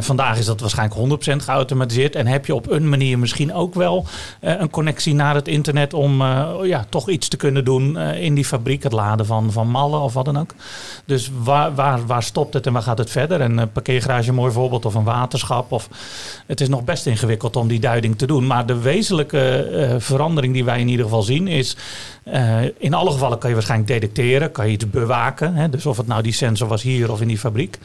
Vandaag 0.00 0.38
is 0.38 0.46
dat 0.46 0.60
waarschijnlijk 0.60 1.00
100% 1.00 1.42
geautomatiseerd. 1.42 2.16
En 2.16 2.26
heb 2.26 2.46
je 2.46 2.54
op 2.54 2.70
een 2.70 2.88
manier 2.88 3.18
misschien 3.18 3.54
ook 3.54 3.74
wel 3.74 4.06
een 4.40 4.70
connectie 4.70 5.14
naar 5.14 5.34
het 5.34 5.48
internet. 5.48 5.94
Om 5.94 6.22
ja, 6.62 6.86
toch 6.88 7.08
iets 7.08 7.28
te 7.28 7.36
kunnen 7.36 7.64
doen 7.64 7.98
in 7.98 8.34
die 8.34 8.44
fabriek. 8.44 8.82
Het 8.82 8.92
laden 8.92 9.26
van, 9.26 9.52
van 9.52 9.68
mallen 9.68 10.00
of 10.00 10.14
wat 10.14 10.24
dan 10.24 10.38
ook. 10.38 10.54
Dus 11.04 11.30
waar, 11.42 11.74
waar, 11.74 12.06
waar 12.06 12.22
stopt 12.22 12.54
het 12.54 12.66
en 12.66 12.72
waar 12.72 12.82
gaat 12.82 12.98
het 12.98 13.10
verder? 13.10 13.37
En 13.40 13.58
een 13.58 13.72
parkeergarage 13.72 14.28
een 14.28 14.34
mooi 14.34 14.52
voorbeeld 14.52 14.84
of 14.84 14.94
een 14.94 15.04
waterschap. 15.04 15.72
Of, 15.72 15.88
het 16.46 16.60
is 16.60 16.68
nog 16.68 16.84
best 16.84 17.06
ingewikkeld 17.06 17.56
om 17.56 17.68
die 17.68 17.80
duiding 17.80 18.18
te 18.18 18.26
doen. 18.26 18.46
Maar 18.46 18.66
de 18.66 18.78
wezenlijke 18.78 19.62
eh, 19.62 19.94
verandering 19.98 20.52
die 20.52 20.64
wij 20.64 20.80
in 20.80 20.88
ieder 20.88 21.04
geval 21.04 21.22
zien 21.22 21.48
is... 21.48 21.76
eh, 22.24 22.58
in 22.78 22.94
alle 22.94 23.10
gevallen 23.10 23.38
kan 23.38 23.48
je 23.48 23.54
waarschijnlijk 23.54 23.90
detecteren, 23.90 24.52
kan 24.52 24.66
je 24.66 24.72
iets 24.72 24.90
bewaken. 24.90 25.54
Hè? 25.54 25.68
Dus 25.68 25.86
of 25.86 25.96
het 25.96 26.06
nou 26.06 26.22
die 26.22 26.32
sensor 26.32 26.68
was 26.68 26.82
hier 26.82 27.12
of 27.12 27.20
in 27.20 27.28
die 27.28 27.38
fabriek. 27.38 27.78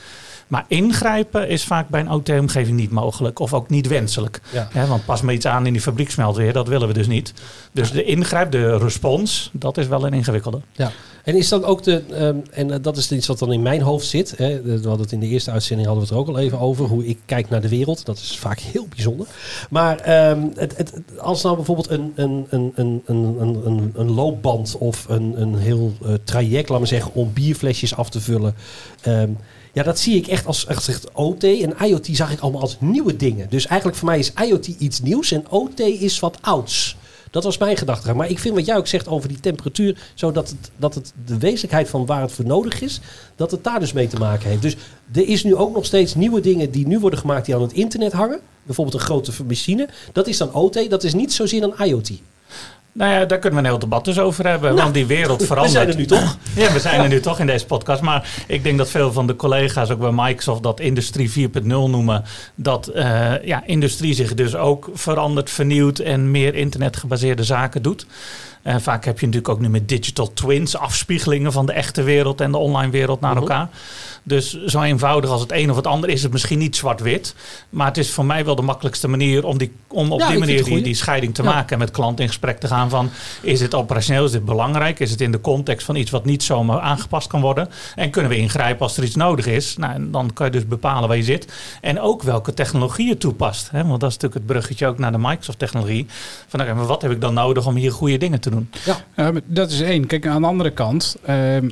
Maar 0.47 0.65
ingrijpen 0.67 1.49
is 1.49 1.63
vaak 1.63 1.89
bij 1.89 1.99
een 1.99 2.11
OT-omgeving 2.11 2.77
niet 2.77 2.91
mogelijk 2.91 3.39
of 3.39 3.53
ook 3.53 3.69
niet 3.69 3.87
wenselijk. 3.87 4.41
Ja. 4.51 4.87
Want 4.87 5.05
pas 5.05 5.21
maar 5.21 5.33
iets 5.33 5.45
aan 5.45 5.65
in 5.65 5.73
die 5.73 5.81
fabriek 5.81 6.11
smelt 6.11 6.35
weer, 6.35 6.53
dat 6.53 6.67
willen 6.67 6.87
we 6.87 6.93
dus 6.93 7.07
niet. 7.07 7.33
Dus 7.71 7.91
de 7.91 8.03
ingrijp, 8.03 8.51
de 8.51 8.77
respons, 8.77 9.49
dat 9.53 9.77
is 9.77 9.87
wel 9.87 10.05
een 10.05 10.13
ingewikkelde. 10.13 10.61
Ja. 10.71 10.91
En 11.23 11.35
is 11.35 11.49
dan 11.49 11.63
ook 11.63 11.83
de, 11.83 12.03
ehm, 12.11 12.37
en 12.51 12.71
eh, 12.71 12.77
dat 12.81 12.97
is 12.97 13.11
iets 13.11 13.27
wat 13.27 13.39
dan 13.39 13.53
in 13.53 13.61
mijn 13.61 13.81
hoofd 13.81 14.07
zit. 14.07 14.33
Hè, 14.37 14.61
we 14.61 14.71
hadden 14.71 15.01
het 15.01 15.11
in 15.11 15.19
de 15.19 15.27
eerste 15.27 15.51
uitzending 15.51 15.87
hadden 15.87 16.07
we 16.07 16.13
het 16.13 16.19
er 16.19 16.29
ook 16.29 16.35
al 16.35 16.43
even 16.43 16.59
over. 16.59 16.85
Hoe 16.85 17.05
ik 17.05 17.19
kijk 17.25 17.49
naar 17.49 17.61
de 17.61 17.69
wereld. 17.69 18.05
Dat 18.05 18.17
is 18.17 18.37
vaak 18.37 18.59
heel 18.59 18.87
bijzonder. 18.89 19.27
Maar 19.69 19.99
ehm, 19.99 20.41
het, 20.55 20.77
het, 20.77 20.93
als 21.17 21.43
nou 21.43 21.55
bijvoorbeeld 21.55 21.89
een, 21.89 22.13
een, 22.15 22.47
een, 22.49 22.71
een, 22.75 23.03
een, 23.05 23.61
een, 23.65 23.91
een, 23.95 24.11
loopband 24.11 24.77
of 24.77 25.05
een, 25.09 25.41
een 25.41 25.57
heel 25.57 25.93
eh, 26.05 26.13
traject, 26.23 26.69
laat 26.69 26.79
maar 26.79 26.87
zeggen, 26.87 27.13
om 27.13 27.33
bierflesjes 27.33 27.95
af 27.95 28.09
te 28.09 28.21
vullen. 28.21 28.55
ehm, 29.01 29.29
ja, 29.73 29.83
dat 29.83 29.99
zie 29.99 30.15
ik 30.15 30.27
echt 30.27 30.45
als 30.45 30.65
echt 30.65 30.77
gezegd 30.77 31.11
OT. 31.13 31.43
En 31.43 31.75
IoT 31.85 32.07
zag 32.11 32.31
ik 32.31 32.39
allemaal 32.39 32.61
als 32.61 32.77
nieuwe 32.79 33.15
dingen. 33.15 33.49
Dus 33.49 33.67
eigenlijk 33.67 33.99
voor 33.99 34.07
mij 34.07 34.19
is 34.19 34.33
IoT 34.33 34.67
iets 34.67 35.01
nieuws 35.01 35.31
en 35.31 35.49
OT 35.49 35.79
is 35.79 36.19
wat 36.19 36.37
ouds. 36.41 36.97
Dat 37.31 37.43
was 37.43 37.57
mijn 37.57 37.77
gedachte. 37.77 38.13
Maar 38.13 38.29
ik 38.29 38.39
vind 38.39 38.55
wat 38.55 38.65
jij 38.65 38.77
ook 38.77 38.87
zegt 38.87 39.07
over 39.07 39.29
die 39.29 39.39
temperatuur, 39.39 40.11
zodat 40.13 40.49
het, 40.49 40.71
dat 40.77 40.95
het 40.95 41.13
de 41.25 41.37
wezenlijkheid 41.37 41.89
van 41.89 42.05
waar 42.05 42.21
het 42.21 42.31
voor 42.31 42.45
nodig 42.45 42.81
is, 42.81 42.99
dat 43.35 43.51
het 43.51 43.63
daar 43.63 43.79
dus 43.79 43.93
mee 43.93 44.07
te 44.07 44.17
maken 44.17 44.49
heeft. 44.49 44.61
Dus 44.61 44.75
er 45.13 45.27
is 45.27 45.43
nu 45.43 45.55
ook 45.55 45.73
nog 45.73 45.85
steeds 45.85 46.15
nieuwe 46.15 46.39
dingen 46.39 46.71
die 46.71 46.87
nu 46.87 46.99
worden 46.99 47.19
gemaakt 47.19 47.45
die 47.45 47.55
aan 47.55 47.61
het 47.61 47.73
internet 47.73 48.11
hangen. 48.11 48.39
Bijvoorbeeld 48.63 48.95
een 48.95 49.05
grote 49.05 49.31
machine. 49.47 49.89
Dat 50.11 50.27
is 50.27 50.37
dan 50.37 50.53
OT, 50.53 50.89
dat 50.89 51.03
is 51.03 51.13
niet 51.13 51.33
zozeer 51.33 51.63
een 51.63 51.85
IoT. 51.85 52.11
Nou 52.93 53.11
ja, 53.11 53.25
daar 53.25 53.39
kunnen 53.39 53.59
we 53.61 53.65
een 53.65 53.71
heel 53.71 53.81
debat 53.81 54.05
dus 54.05 54.19
over 54.19 54.47
hebben. 54.47 54.75
want 54.75 54.93
die 54.93 55.05
wereld 55.05 55.39
We 55.39 55.45
verandert. 55.45 55.73
zijn 55.75 55.87
er 55.89 55.95
nu 55.95 56.05
toch? 56.05 56.37
Ja, 56.55 56.71
we 56.73 56.79
zijn 56.79 57.01
er 57.01 57.07
nu 57.09 57.19
toch 57.19 57.39
in 57.39 57.45
deze 57.47 57.65
podcast. 57.65 58.01
Maar 58.01 58.27
ik 58.47 58.63
denk 58.63 58.77
dat 58.77 58.89
veel 58.89 59.11
van 59.11 59.27
de 59.27 59.35
collega's 59.35 59.89
ook 59.89 59.99
bij 59.99 60.11
Microsoft 60.11 60.63
dat 60.63 60.79
industrie 60.79 61.49
4.0 61.55 61.63
noemen. 61.63 62.23
Dat 62.55 62.87
eh, 62.87 63.43
ja, 63.43 63.63
industrie 63.65 64.13
zich 64.13 64.33
dus 64.33 64.55
ook 64.55 64.89
verandert, 64.93 65.49
vernieuwt 65.49 65.99
en 65.99 66.31
meer 66.31 66.55
internetgebaseerde 66.55 67.43
zaken 67.43 67.81
doet. 67.81 68.05
Eh, 68.63 68.75
vaak 68.79 69.05
heb 69.05 69.19
je 69.19 69.25
natuurlijk 69.25 69.53
ook 69.53 69.59
nu 69.59 69.69
met 69.69 69.89
digital 69.89 70.33
twins 70.33 70.77
afspiegelingen 70.77 71.51
van 71.51 71.65
de 71.65 71.73
echte 71.73 72.03
wereld 72.03 72.41
en 72.41 72.51
de 72.51 72.57
online 72.57 72.91
wereld 72.91 73.21
naar 73.21 73.31
Mhm. 73.31 73.39
elkaar. 73.41 73.69
Dus 74.25 74.63
zo 74.65 74.81
eenvoudig 74.81 75.29
als 75.29 75.41
het 75.41 75.51
een 75.51 75.69
of 75.69 75.75
het 75.75 75.87
ander 75.87 76.09
is 76.09 76.23
het 76.23 76.31
misschien 76.31 76.59
niet 76.59 76.75
zwart-wit. 76.75 77.35
Maar 77.69 77.87
het 77.87 77.97
is 77.97 78.11
voor 78.11 78.25
mij 78.25 78.45
wel 78.45 78.55
de 78.55 78.61
makkelijkste 78.61 79.07
manier 79.07 79.45
om, 79.45 79.57
die, 79.57 79.71
om 79.87 80.11
op 80.11 80.19
Ja, 80.19 80.29
die 80.29 80.39
manier 80.39 80.63
die, 80.63 80.81
die 80.81 80.93
scheiding 80.95 81.33
te 81.35 81.43
Ja. 81.43 81.49
maken. 81.49 81.69
En 81.69 81.77
met 81.79 81.91
klanten 81.91 82.23
in 82.23 82.27
gesprek 82.29 82.59
te 82.59 82.67
gaan 82.67 82.89
van 82.89 83.09
is 83.41 83.59
dit 83.59 83.73
operationeel, 83.73 84.25
is 84.25 84.31
dit 84.31 84.45
belangrijk? 84.45 84.99
Is 84.99 85.11
het 85.11 85.21
in 85.21 85.31
de 85.31 85.41
context 85.41 85.85
van 85.85 85.95
iets 85.95 86.11
wat 86.11 86.25
niet 86.25 86.43
zomaar 86.43 86.79
aangepast 86.79 87.27
kan 87.27 87.41
worden? 87.41 87.69
En 87.95 88.09
kunnen 88.09 88.31
we 88.31 88.37
ingrijpen 88.37 88.81
als 88.81 88.97
er 88.97 89.03
iets 89.03 89.15
nodig 89.15 89.45
is? 89.45 89.77
Nou, 89.77 89.93
en 89.93 90.11
dan 90.11 90.33
kan 90.33 90.45
je 90.45 90.51
dus 90.51 90.67
bepalen 90.67 91.07
waar 91.07 91.17
je 91.17 91.23
zit. 91.23 91.53
En 91.81 91.99
ook 91.99 92.21
welke 92.23 92.53
technologie 92.53 93.07
je 93.07 93.17
toepast. 93.17 93.71
Hè? 93.71 93.85
Want 93.85 93.99
dat 93.99 94.09
is 94.09 94.15
natuurlijk 94.17 94.33
het 94.33 94.45
bruggetje 94.45 94.87
ook 94.87 94.97
naar 94.97 95.11
de 95.11 95.17
Microsoft 95.17 95.59
technologie. 95.59 96.05
Van 96.47 96.85
wat 96.85 97.01
heb 97.01 97.11
ik 97.11 97.21
dan 97.21 97.33
nodig 97.33 97.65
om 97.65 97.75
hier 97.75 97.91
goede 97.91 98.17
dingen 98.17 98.39
te 98.39 98.49
doen? 98.49 98.52
Ja, 98.85 99.31
maar 99.31 99.41
dat 99.45 99.71
is 99.71 99.81
één. 99.81 100.05
Kijk, 100.05 100.27
aan 100.27 100.41
de 100.41 100.47
andere 100.47 100.71
kant, 100.71 101.17
ehm, 101.25 101.69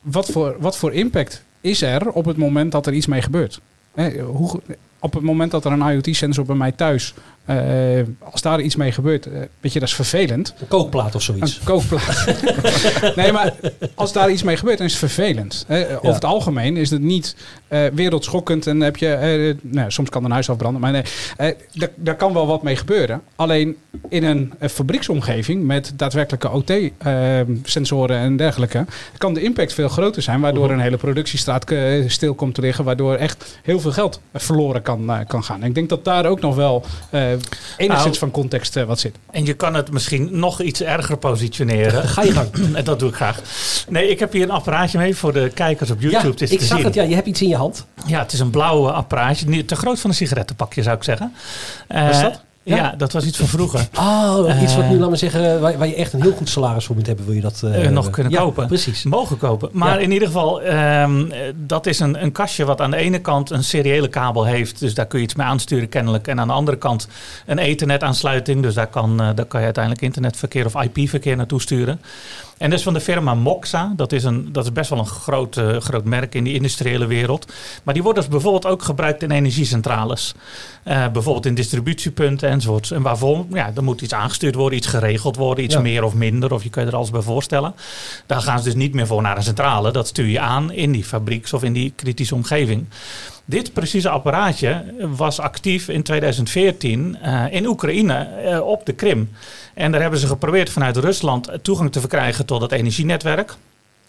wat, 0.00 0.30
voor, 0.30 0.56
wat 0.58 0.76
voor 0.76 0.92
impact 0.92 1.44
is 1.60 1.82
er 1.82 2.10
op 2.10 2.24
het 2.24 2.36
moment 2.36 2.72
dat 2.72 2.86
er 2.86 2.92
iets 2.92 3.06
mee 3.06 3.22
gebeurt? 3.22 3.60
Hè, 3.94 4.20
hoe, 4.20 4.60
op 4.98 5.14
het 5.14 5.22
moment 5.22 5.50
dat 5.50 5.64
er 5.64 5.72
een 5.72 5.90
IoT-sensor 5.90 6.44
bij 6.44 6.56
mij 6.56 6.72
thuis, 6.72 7.14
eh, 7.46 8.02
als 8.32 8.42
daar 8.42 8.60
iets 8.60 8.76
mee 8.76 8.92
gebeurt, 8.92 9.26
eh, 9.26 9.32
weet 9.60 9.72
je, 9.72 9.78
dat 9.80 9.88
is 9.88 9.94
vervelend. 9.94 10.54
Een 10.60 10.68
kookplaat 10.68 11.14
of 11.14 11.22
zoiets. 11.22 11.56
Een 11.58 11.64
kookplaat. 11.64 12.26
nee, 13.16 13.32
maar 13.32 13.54
als 13.94 14.12
daar 14.12 14.30
iets 14.30 14.42
mee 14.42 14.56
gebeurt, 14.56 14.78
dan 14.78 14.86
is 14.86 14.92
het 14.92 15.12
vervelend. 15.12 15.64
Hè. 15.66 15.96
Over 15.96 16.14
het 16.14 16.24
algemeen 16.24 16.76
is 16.76 16.90
het 16.90 17.00
niet 17.00 17.36
eh, 17.68 17.86
wereldschokkend 17.94 18.66
en 18.66 18.80
heb 18.80 18.96
je, 18.96 19.08
eh, 19.08 19.70
nou, 19.72 19.90
soms 19.90 20.08
kan 20.08 20.24
een 20.24 20.30
huis 20.30 20.50
afbranden, 20.50 20.80
maar 20.80 20.92
nee, 20.92 21.02
eh, 21.36 21.52
daar, 21.94 22.16
kan 22.16 22.32
wel 22.32 22.46
wat 22.46 22.62
mee 22.62 22.76
gebeuren. 22.76 23.22
Alleen 23.36 23.76
in 24.08 24.24
een 24.24 24.52
eh, 24.58 24.68
fabrieksomgeving 24.68 25.64
met 25.64 25.92
daadwerkelijke 25.96 26.50
OT-sensoren 26.50 28.18
en 28.18 28.36
dergelijke, 28.36 28.84
kan 29.18 29.34
de 29.34 29.42
impact 29.42 29.72
veel 29.72 29.88
groter 29.88 30.22
zijn, 30.22 30.40
waardoor 30.40 30.70
een 30.70 30.80
hele 30.80 30.96
productiestraat 30.96 31.70
eh, 31.70 32.08
stil 32.08 32.34
komt 32.34 32.54
te 32.54 32.60
liggen, 32.60 32.84
waardoor 32.84 33.14
echt 33.14 33.58
heel 33.62 33.80
veel 33.80 33.92
geld 33.92 34.20
verloren 34.34 34.82
kan, 34.82 35.10
eh, 35.10 35.18
kan 35.26 35.44
gaan. 35.44 35.62
En 35.62 35.68
ik 35.68 35.74
denk 35.74 35.88
dat 35.88 36.04
daar 36.04 36.26
ook 36.26 36.40
nog 36.40 36.54
wel 36.54 36.84
eh 37.10 37.22
enigszins 37.76 38.04
Nou, 38.04 38.16
van 38.18 38.30
context 38.30 38.76
eh, 38.76 38.84
wat 38.84 39.00
zit. 39.00 39.16
En 39.30 39.44
je 39.44 39.54
kan 39.54 39.74
het 39.74 39.90
misschien 39.90 40.28
nog 40.38 40.60
iets 40.60 40.82
erger 40.82 41.16
positioneren. 41.16 42.08
Ga 42.08 42.22
je 42.22 42.32
gang. 42.32 42.48
En 42.74 42.84
dat 42.90 42.98
doe 42.98 43.08
ik 43.08 43.14
graag. 43.14 43.40
Nee, 43.88 44.08
ik 44.08 44.18
heb 44.18 44.32
hier 44.32 44.42
een 44.42 44.50
apparaatje 44.50 44.98
mee 44.98 45.16
voor 45.16 45.32
de 45.32 45.50
kijkers 45.54 45.90
op 45.90 46.00
YouTube. 46.00 46.24
ja, 46.24 46.30
het 46.30 46.42
is 46.42 46.50
ik 46.50 46.60
zag 46.60 46.76
zien. 46.76 46.86
het. 46.86 46.94
Ja, 46.94 47.02
je 47.02 47.14
hebt 47.14 47.26
iets 47.26 47.42
in 47.42 47.48
je 47.48 47.56
hand. 47.56 47.86
Ja, 48.06 48.18
het 48.18 48.32
is 48.32 48.40
een 48.40 48.50
blauw 48.50 48.88
apparaatje. 48.88 49.46
Niet 49.48 49.68
te 49.68 49.76
groot 49.76 50.00
van 50.00 50.10
een 50.10 50.16
sigarettenpakje, 50.16 50.82
zou 50.82 50.96
ik 50.96 51.02
zeggen. 51.02 51.32
Eh, 51.88 52.06
Was 52.06 52.20
dat? 52.20 52.40
Ja. 52.66 52.76
Ja. 52.76 52.94
dat 52.96 53.12
was 53.12 53.24
iets 53.24 53.38
van 53.38 53.46
vroeger. 53.46 53.88
Oh, 53.98 54.62
iets 54.62 54.74
wat 54.76 54.84
Eh. 54.84 54.90
nu, 54.90 54.98
laat 54.98 55.08
maar 55.08 55.18
zeggen, 55.18 55.60
waar, 55.60 55.78
waar 55.78 55.86
je 55.88 55.94
echt 55.94 56.12
een 56.12 56.22
heel 56.22 56.32
goed 56.32 56.48
salaris 56.48 56.84
voor 56.84 56.96
moet 56.96 57.06
hebben, 57.06 57.24
wil 57.24 57.34
je 57.34 57.40
dat 57.40 57.60
eh, 57.64 57.84
Eh, 57.84 57.90
nog 57.90 58.10
kunnen 58.10 58.32
ja, 58.32 58.40
kopen. 58.40 58.66
Precies. 58.66 59.02
Mogen 59.04 59.36
kopen. 59.38 59.68
Maar 59.72 59.94
Ja. 59.94 59.98
in 60.04 60.12
ieder 60.12 60.28
geval, 60.28 60.62
ehm, 60.62 61.30
eh, 61.30 61.38
dat 61.56 61.86
is 61.86 61.98
een, 62.00 62.22
een 62.22 62.32
kastje 62.32 62.64
wat 62.64 62.80
aan 62.80 62.90
de 62.90 62.96
ene 62.96 63.18
kant 63.18 63.50
een 63.50 63.64
seriële 63.64 64.08
kabel 64.08 64.44
heeft. 64.44 64.78
Dus 64.80 64.94
daar 64.94 65.06
kun 65.06 65.18
je 65.18 65.24
iets 65.24 65.34
mee 65.34 65.46
aansturen 65.46 65.88
kennelijk. 65.88 66.26
En 66.28 66.40
aan 66.40 66.46
de 66.48 66.52
andere 66.54 66.76
kant 66.78 67.08
een 67.46 67.58
ethernet 67.58 68.02
aansluiting. 68.02 68.62
Dus 68.62 68.74
daar 68.74 68.86
kan, 68.86 69.20
eh, 69.20 69.28
daar 69.34 69.44
kan 69.46 69.58
je 69.60 69.64
uiteindelijk 69.64 70.04
internetverkeer 70.04 70.64
of 70.66 70.82
IP-verkeer 70.82 71.36
naartoe 71.36 71.60
sturen. 71.60 72.00
En 72.58 72.70
dat 72.70 72.78
is 72.78 72.84
van 72.84 72.94
de 72.94 73.00
firma 73.00 73.34
Moxa. 73.34 73.92
Dat 73.96 74.12
is, 74.12 74.24
een, 74.24 74.52
dat 74.52 74.64
is 74.64 74.72
best 74.72 74.90
wel 74.90 74.98
een 74.98 75.06
groot, 75.06 75.56
eh, 75.56 75.76
groot 75.76 76.04
merk 76.04 76.34
in 76.34 76.44
die 76.44 76.54
industriële 76.54 77.06
wereld. 77.06 77.52
Maar 77.82 77.94
die 77.94 78.02
wordt 78.02 78.18
dus 78.18 78.28
bijvoorbeeld 78.28 78.66
ook 78.66 78.82
gebruikt 78.82 79.22
in 79.22 79.30
energiecentrales. 79.30 80.34
Eh, 80.82 81.08
bijvoorbeeld 81.08 81.46
in 81.46 81.54
distributiepunten 81.54 82.48
enzovoorts. 82.48 82.90
En 82.90 83.02
waarvoor? 83.02 83.44
Ja, 83.52 83.70
er 83.76 83.84
moet 83.84 84.00
iets 84.00 84.12
aangestuurd 84.14 84.54
worden, 84.54 84.78
iets 84.78 84.86
geregeld 84.86 85.36
worden, 85.36 85.64
iets 85.64 85.74
Ja. 85.74 85.80
meer 85.80 86.04
of 86.04 86.14
minder. 86.14 86.52
Of 86.52 86.62
je 86.62 86.70
kan 86.70 86.82
je 86.84 86.88
er 86.90 86.96
alles 86.96 87.10
bij 87.10 87.20
voorstellen. 87.20 87.74
Daar 88.26 88.40
gaan 88.40 88.58
ze 88.58 88.64
dus 88.64 88.74
niet 88.74 88.94
meer 88.94 89.06
voor 89.06 89.22
naar 89.22 89.36
een 89.36 89.42
centrale. 89.42 89.90
Dat 89.92 90.06
stuur 90.06 90.26
je 90.26 90.40
aan 90.40 90.72
in 90.72 90.92
die 90.92 91.04
fabrieks 91.04 91.52
of 91.52 91.62
in 91.62 91.72
die 91.72 91.92
kritische 91.96 92.34
omgeving. 92.34 92.86
Dit 93.48 93.72
precieze 93.72 94.08
apparaatje 94.08 94.84
was 95.16 95.40
actief 95.40 95.88
in 95.88 96.02
2014 96.02 97.18
eh, 97.20 97.44
in 97.50 97.66
Oekraïne 97.66 98.14
eh, 98.14 98.60
op 98.60 98.86
de 98.86 98.92
Krim. 98.92 99.30
En 99.74 99.92
daar 99.92 100.00
hebben 100.00 100.18
ze 100.18 100.26
geprobeerd 100.26 100.70
vanuit 100.70 100.96
Rusland 100.96 101.50
toegang 101.62 101.92
te 101.92 102.00
verkrijgen 102.00 102.46
tot 102.46 102.60
het 102.60 102.72
energienetwerk. 102.72 103.56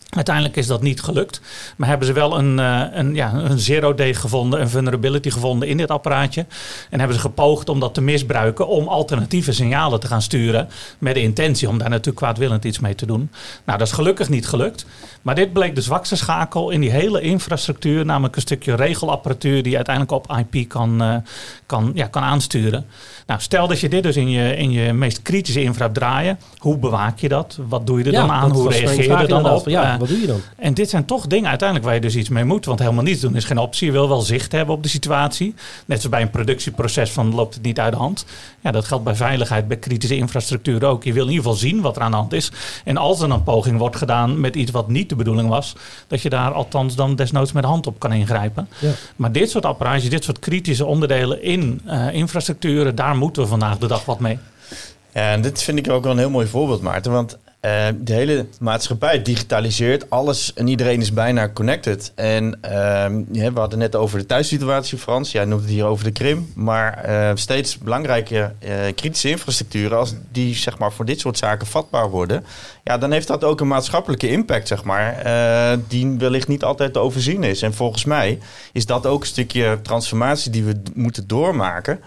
Uiteindelijk 0.10 0.56
is 0.56 0.68
dat 0.68 0.82
niet 0.82 1.02
gelukt. 1.02 1.42
Maar 1.78 1.88
hebben 1.88 2.08
ze 2.08 2.14
wel 2.14 2.38
een, 2.38 2.60
eh, 2.60 2.82
een, 2.92 3.16
ja, 3.16 3.34
een 3.34 3.60
zero-day 3.60 4.14
gevonden, 4.14 4.62
een 4.62 4.70
vulnerability 4.70 5.30
gevonden 5.30 5.68
in 5.68 5.78
dit 5.78 5.92
apparaatje. 5.92 6.46
En 6.90 7.00
hebben 7.00 7.18
ze 7.18 7.24
gepoogd 7.24 7.70
om 7.70 7.80
dat 7.80 7.94
te 7.94 8.02
misbruiken 8.02 8.68
om 8.68 8.88
alternatieve 8.88 9.52
signalen 9.52 10.00
te 10.00 10.08
gaan 10.08 10.22
sturen. 10.22 10.70
Met 10.98 11.14
de 11.14 11.22
intentie 11.22 11.70
om 11.70 11.78
daar 11.78 11.90
natuurlijk 11.90 12.18
kwaadwillend 12.18 12.66
iets 12.66 12.80
mee 12.80 12.96
te 12.96 13.06
doen. 13.06 13.30
Nou, 13.66 13.78
dat 13.78 13.88
is 13.88 13.94
gelukkig 13.94 14.30
niet 14.30 14.48
gelukt. 14.48 14.86
Maar 15.22 15.36
dit 15.36 15.54
bleek 15.54 15.76
de 15.76 15.82
zwakste 15.82 16.16
schakel 16.16 16.70
in 16.70 16.82
die 16.82 16.92
hele 16.92 17.22
infrastructuur. 17.22 18.06
Namelijk 18.06 18.36
een 18.36 18.42
stukje 18.42 18.76
regelapparatuur 18.76 19.64
die 19.64 19.76
uiteindelijk 19.76 20.16
op 20.16 20.38
IP 20.38 20.70
kan, 20.70 21.02
eh, 21.02 21.16
kan, 21.66 21.92
ja, 21.94 22.08
kan 22.08 22.24
aansturen. 22.24 22.86
Nou, 23.26 23.42
stel 23.42 23.68
dat 23.68 23.80
je 23.80 23.90
dit 23.90 24.04
dus 24.04 24.16
in 24.16 24.30
je, 24.30 24.56
in 24.56 24.72
je 24.72 24.94
meest 24.94 25.22
kritische 25.22 25.62
infra 25.62 25.84
hebt 25.84 25.96
draaien. 25.96 26.40
Hoe 26.58 26.78
bewaak 26.78 27.20
je 27.20 27.30
dat? 27.30 27.60
Wat 27.68 27.88
doe 27.88 27.98
je 27.98 28.04
er 28.04 28.12
dan 28.12 28.32
aan? 28.32 28.52
Hoe 28.52 28.70
reageer 28.70 29.04
je 29.04 29.14
er 29.14 29.28
dan 29.28 29.50
op? 29.50 29.68
Ja, 29.68 29.97
Wat 30.00 30.08
doe 30.08 30.22
je 30.22 30.27
dan? 30.27 30.42
en 30.56 30.74
dit 30.74 30.89
zijn 30.89 31.06
toch 31.06 31.27
dingen 31.27 31.50
uiteindelijk 31.50 31.88
waar 31.88 31.98
je 31.98 32.01
dus 32.01 32.16
iets 32.16 32.30
mee 32.30 32.44
moet. 32.44 32.66
Want 32.66 32.80
helemaal 32.80 33.04
niets 33.04 33.22
doen 33.22 33.36
is 33.36 33.46
geen 33.46 33.58
optie. 33.58 33.86
Je 33.86 33.92
wil 33.92 34.10
wel 34.10 34.22
zicht 34.22 34.51
hebben 34.51 34.75
op 34.75 34.84
de 34.84 34.89
situatie. 34.89 35.54
Net 35.86 35.98
zoals 35.98 36.16
bij 36.16 36.22
een 36.22 36.30
productieproces 36.30 37.12
van 37.12 37.36
loopt 37.36 37.54
het 37.54 37.63
niet 37.63 37.80
uit 37.80 37.92
de 37.92 37.98
hand. 37.98 38.25
Ja, 38.62 38.72
dat 38.72 38.86
geldt 38.86 39.04
bij 39.04 39.16
veiligheid, 39.16 39.68
bij 39.68 39.77
kritische 39.77 40.16
infrastructuur 40.16 40.86
ook. 40.86 41.04
Je 41.04 41.13
wil 41.13 41.24
in 41.24 41.30
ieder 41.30 41.44
geval 41.44 41.60
zien 41.60 41.82
wat 41.82 41.96
er 41.96 42.01
aan 42.01 42.12
de 42.12 42.18
hand 42.18 42.34
is. 42.34 42.51
En 42.84 42.98
als 42.98 43.22
er 43.22 43.30
een 43.30 43.44
poging 43.44 43.77
wordt 43.77 43.96
gedaan 43.96 44.39
met 44.39 44.56
iets 44.56 44.72
wat 44.72 44.89
niet 44.89 45.10
de 45.10 45.16
bedoeling 45.16 45.50
was, 45.50 45.75
dat 46.08 46.22
je 46.22 46.30
daar 46.30 46.51
althans 46.51 46.96
dan 46.96 47.16
desnoods 47.16 47.51
met 47.51 47.63
de 47.63 47.70
hand 47.70 47.88
op 47.88 48.00
kan 48.00 48.13
ingrijpen. 48.13 48.70
Ja. 48.80 48.92
Maar 49.16 49.32
dit 49.32 49.50
soort 49.50 49.66
apparaatjes, 49.66 50.10
dit 50.10 50.24
soort 50.24 50.39
kritische 50.39 50.86
onderdelen 50.86 51.44
in 51.44 51.82
eh, 51.86 52.13
infrastructuren, 52.13 52.96
daar 52.96 53.16
moeten 53.16 53.42
we 53.42 53.48
vandaag 53.48 53.77
de 53.77 53.88
dag 53.88 54.06
wat 54.06 54.20
mee. 54.20 54.39
Ja, 55.13 55.32
en 55.32 55.42
dit 55.42 55.63
vind 55.63 55.77
ik 55.77 55.89
ook 55.89 56.04
wel 56.04 56.12
een 56.12 56.18
heel 56.18 56.30
mooi 56.30 56.48
voorbeeld, 56.48 56.82
Maarten. 56.82 57.12
Want 57.12 57.38
eh, 57.68 57.94
de 58.00 58.14
hele 58.14 58.46
maatschappij 58.60 59.22
digitaliseert. 59.22 60.10
Alles 60.10 60.54
en 60.54 60.68
iedereen 60.68 61.02
is 61.02 61.14
bijna 61.14 61.50
connected. 61.50 62.12
En 62.16 62.58
ehm, 62.62 63.24
we 63.32 63.60
hadden 63.60 63.80
net 63.80 63.96
over 63.96 64.20
de 64.20 64.26
thuissituatie, 64.26 64.98
Frans. 64.98 65.32
Jij 65.32 65.46
noemt 65.46 65.62
het 65.62 65.70
hier 65.70 65.86
over 65.86 66.04
de 66.04 66.12
Krim. 66.12 66.52
Maar 66.56 67.04
eh, 67.04 67.32
steeds 67.36 67.78
belangrijke 67.78 68.54
eh, 68.60 68.74
kritische 68.96 69.30
infrastructuren... 69.30 69.98
als 69.98 70.16
die 70.32 70.56
zeg 70.56 70.78
maar, 70.78 70.92
voor 70.92 71.06
dit 71.06 71.20
soort 71.20 71.38
zaken 71.38 71.68
vatbaar 71.68 72.10
worden... 72.10 72.46
ja, 72.84 72.98
dan 72.98 73.12
heeft 73.12 73.28
dat 73.28 73.44
ook 73.44 73.62
een 73.62 73.68
maatschappelijke 73.68 74.30
impact, 74.30 74.68
zeg 74.68 74.84
maar... 74.84 75.26
die 75.88 76.16
wellicht 76.18 76.48
niet 76.48 76.64
altijd 76.64 76.94
te 76.94 77.00
overzien 77.00 77.44
is. 77.44 77.62
En 77.62 77.74
volgens 77.74 78.06
mij 78.06 78.40
is 78.74 78.86
dat 78.86 79.06
ook 79.06 79.22
een 79.22 79.28
stukje 79.28 79.80
transformatie 79.82 80.52
die 80.52 80.64
we 80.64 80.82
moeten 80.94 81.28
doormaken... 81.28 82.00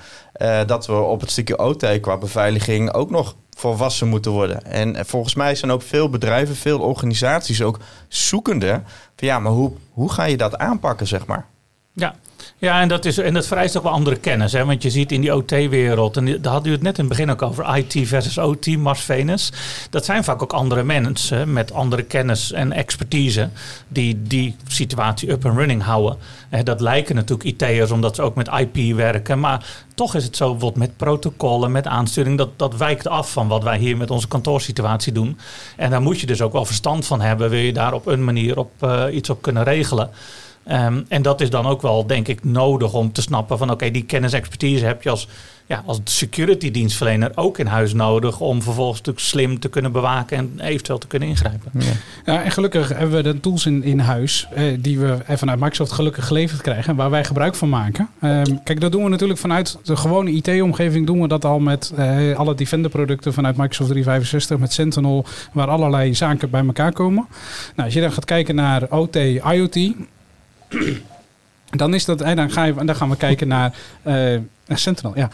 Dat 0.67 0.87
we 0.87 0.93
op 0.93 1.21
het 1.21 1.31
stukje 1.31 1.59
OT 1.59 2.01
qua 2.01 2.19
beveiliging 2.19 2.93
ook 2.93 3.11
nog 3.11 3.35
volwassen 3.61 4.09
moeten 4.09 4.31
worden. 4.31 4.65
En 4.65 5.07
volgens 5.07 5.35
mij 5.35 5.55
zijn 5.55 5.71
ook 5.71 5.83
veel 5.83 6.11
bedrijven, 6.11 6.57
veel 6.57 6.81
organisaties 6.81 7.63
ook 7.63 7.79
zoekende. 8.09 8.83
Van 9.17 9.29
ja, 9.29 9.39
maar 9.39 9.53
hoe, 9.53 9.73
hoe 9.93 10.13
ga 10.13 10.25
je 10.25 10.37
dat 10.37 10.59
aanpakken, 10.59 11.07
zeg 11.07 11.27
maar? 11.27 11.47
Ja. 11.93 12.15
Ja, 12.61 12.81
en 12.81 12.89
dat, 12.89 13.05
is, 13.05 13.19
en 13.19 13.35
dat 13.35 13.47
vereist 13.47 13.77
ook 13.77 13.83
wel 13.83 13.93
andere 13.93 14.17
kennis. 14.17 14.53
Hè? 14.53 14.65
Want 14.65 14.83
je 14.83 14.91
ziet 14.91 15.13
in 15.13 15.21
die 15.21 15.35
OT-wereld, 15.35 16.17
en 16.17 16.25
daar 16.25 16.53
hadden 16.53 16.63
we 16.63 16.77
het 16.77 16.83
net 16.83 16.99
in 16.99 17.05
het 17.05 17.09
begin 17.09 17.31
ook 17.31 17.43
over, 17.43 17.77
IT 17.77 18.09
versus 18.09 18.39
OT, 18.39 18.67
Mars 18.77 19.01
Venus. 19.01 19.53
Dat 19.91 20.05
zijn 20.05 20.25
vaak 20.25 20.43
ook 20.43 20.53
andere 20.53 20.83
mensen 20.83 21.53
met 21.53 21.73
andere 21.73 22.03
kennis 22.03 22.53
en 22.53 22.73
expertise 22.73 23.49
die 23.89 24.23
die 24.23 24.57
situatie 24.69 25.31
up 25.31 25.45
and 25.47 25.57
running 25.57 25.83
houden. 25.83 26.17
Dat 26.65 26.81
lijken 26.81 27.15
natuurlijk 27.15 27.49
IT'ers 27.49 27.91
omdat 27.91 28.15
ze 28.15 28.23
ook 28.23 28.35
met 28.35 28.51
IP 28.59 28.97
werken, 28.97 29.41
maar 29.41 29.67
toch 29.95 30.15
is 30.15 30.25
het 30.25 30.37
zo 30.37 30.51
bijvoorbeeld 30.51 30.87
met 30.87 30.97
protocollen, 30.97 31.73
met 31.73 31.87
aansturing, 31.87 32.39
dat, 32.39 32.49
dat 32.57 32.77
wijkt 32.77 33.09
af 33.09 33.33
van 33.33 33.49
wat 33.49 33.63
wij 33.63 33.79
hier 33.79 33.97
met 33.97 34.11
onze 34.11 34.29
kantoorsituatie 34.29 35.13
doen. 35.13 35.39
En 35.77 35.91
daar 35.91 36.03
moet 36.03 36.21
je 36.21 36.27
dus 36.27 36.43
ook 36.43 36.53
wel 36.53 36.65
verstand 36.65 37.07
van 37.07 37.21
hebben, 37.21 37.51
wil 37.51 37.61
je 37.61 37.73
daar 37.73 37.93
op 37.93 38.07
een 38.07 38.25
manier 38.25 38.59
op, 38.59 38.71
eh, 38.81 39.05
iets 39.11 39.31
op 39.31 39.43
kunnen 39.43 39.63
regelen. 39.63 40.11
Ehm, 40.65 41.01
en 41.09 41.23
dat 41.23 41.41
is 41.41 41.51
dan 41.51 41.67
ook 41.67 41.83
wel, 41.83 42.07
denk 42.07 42.29
ik, 42.29 42.45
nodig 42.45 42.93
om 42.93 43.13
te 43.13 43.23
snappen 43.23 43.59
van 43.59 43.71
oké, 43.71 43.91
die 43.91 44.05
kennis 44.05 44.33
expertise 44.33 44.85
heb 44.85 45.03
je 45.03 45.11
als, 45.11 45.29
ja, 45.67 45.83
als 45.87 46.01
security 46.05 46.71
dienstverlener 46.71 47.33
ook 47.35 47.59
in 47.59 47.67
huis 47.67 47.93
nodig 47.93 48.41
om 48.41 48.63
vervolgens 48.63 48.99
natuurlijk 48.99 49.27
slim 49.27 49.59
te 49.59 49.69
kunnen 49.69 49.93
bewaken 49.93 50.37
en 50.37 50.61
eventueel 50.61 50.99
te 50.99 51.07
kunnen 51.07 51.29
ingrijpen. 51.29 51.73
Ja, 52.25 52.43
en 52.43 52.51
gelukkig 52.51 52.89
hebben 52.89 53.17
we 53.17 53.23
de 53.23 53.41
tools 53.41 53.67
in, 53.67 53.83
in 53.83 53.99
huis 53.99 54.49
eh, 54.55 54.65
die 54.79 54.99
we 54.99 55.19
eh, 55.27 55.37
vanuit 55.37 55.61
Microsoft 55.61 55.93
gelukkig 55.93 56.27
geleverd 56.27 56.61
krijgen, 56.61 56.97
waar 56.97 57.11
wij 57.11 57.25
gebruik 57.25 57.55
van 57.55 57.69
maken. 57.69 58.09
Ehm, 58.21 58.57
kijk, 58.65 58.81
dat 58.81 58.93
doen 58.93 59.05
we 59.05 59.09
natuurlijk 59.09 59.41
vanuit 59.41 59.79
de 59.83 59.97
gewone 59.97 60.31
IT-omgeving, 60.31 61.07
doen 61.07 61.21
we 61.21 61.29
dat 61.29 61.45
al 61.45 61.59
met 61.59 61.93
eh, 61.97 62.37
alle 62.37 62.55
Defender-producten 62.55 63.33
vanuit 63.33 63.57
Microsoft 63.57 63.91
365, 63.91 64.59
met 64.59 64.73
Sentinel, 64.73 65.25
waar 65.53 65.69
allerlei 65.69 66.15
zaken 66.15 66.51
bij 66.51 66.67
elkaar 66.67 66.93
komen. 66.93 67.27
Nou, 67.75 67.85
als 67.85 67.95
je 67.95 68.01
dan 68.01 68.13
gaat 68.13 68.25
kijken 68.25 68.55
naar 68.55 68.91
OT, 68.91 69.17
IoT, 69.17 69.95
dan, 71.71 71.95
is 71.95 72.05
dat, 72.05 72.21
eh, 72.21 72.37
dan, 72.37 72.51
ga 72.51 72.65
je, 72.65 72.75
dan 72.85 72.95
gaan 72.97 73.11
we 73.11 73.17
kijken 73.17 73.49
naar 73.49 73.75
eh, 74.03 74.39
Sentinel. 74.69 75.13
Ja. 75.17 75.31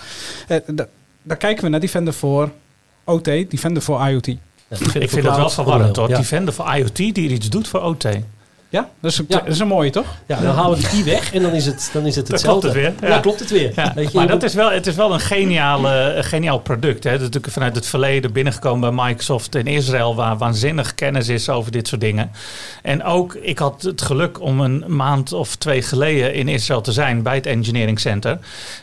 Eh, 0.48 0.58
da- 0.66 0.88
daar 1.22 1.36
kijken 1.36 1.64
we 1.64 1.70
naar 1.70 1.80
Defender 1.80 2.12
voor 2.14 2.50
OT, 3.04 3.24
Defender 3.24 3.82
voor 3.82 4.08
IoT. 4.08 4.26
Ja, 4.26 4.36
Ik 5.00 5.10
vind 5.10 5.22
dat 5.24 5.36
wel 5.36 5.50
verwarrend 5.50 5.96
hoor. 5.96 6.08
Die 6.16 6.26
vender 6.26 6.54
voor 6.54 6.74
IoT 6.76 6.96
die 6.96 7.14
iets 7.28 7.48
doet 7.48 7.68
voor 7.68 7.80
OT. 7.80 8.06
Ja, 8.68 8.88
dat 9.00 9.10
is, 9.10 9.18
een- 9.18 9.24
Ja. 9.28 9.38
dat 9.38 9.46
is 9.48 9.58
een 9.58 9.66
mooie, 9.66 9.90
toch? 9.90 10.06
Ja, 10.26 10.40
dan 10.40 10.54
halen 10.54 10.78
we 10.78 10.88
key 10.88 11.04
weg 11.04 11.34
en 11.34 11.42
dan 11.42 11.52
is 11.52 11.66
het, 11.66 11.90
dan 11.92 12.06
is 12.06 12.16
het 12.16 12.26
Dan 12.26 12.34
hetzelfde. 12.34 12.70
klopt 12.70 12.74
het 12.84 13.00
weer, 13.00 13.08
Ja, 13.10 13.14
ja. 13.14 13.20
klopt 13.20 13.40
het 13.40 13.50
weer. 13.50 13.72
Ja, 13.76 13.92
Weet 13.94 14.12
je, 14.12 14.18
maar 14.18 14.26
dat 14.26 14.42
is 14.42 14.54
wel, 14.54 14.70
het 14.70 14.86
is 14.86 14.94
wel 14.94 15.12
een, 15.12 15.20
geniale, 15.20 15.90
een 16.16 16.24
geniaal 16.24 16.58
product. 16.58 17.04
Hè. 17.04 17.10
Dat 17.10 17.18
is 17.20 17.26
natuurlijk 17.26 17.52
vanuit 17.52 17.74
het 17.74 17.86
verleden 17.86 18.32
binnengekomen 18.32 18.94
bij 18.94 19.06
Microsoft 19.06 19.54
in 19.54 19.66
Israël, 19.66 20.14
waar 20.14 20.36
waanzinnig 20.38 20.94
kennis 20.94 21.28
is 21.28 21.48
over 21.48 21.72
dit 21.72 21.88
soort 21.88 22.00
dingen. 22.00 22.30
En 22.82 23.04
ook, 23.04 23.34
ik 23.34 23.58
had 23.58 23.82
het 23.82 24.02
geluk 24.02 24.40
om 24.40 24.60
een 24.60 24.84
maand 24.86 25.32
of 25.32 25.56
twee 25.56 25.82
geleden 25.82 26.34
in 26.34 26.48
Israël 26.48 26.80
te 26.80 26.92
zijn 26.92 27.22
bij 27.22 27.34
het 27.34 27.46
Engineering 27.46 28.00
Center. 28.00 28.38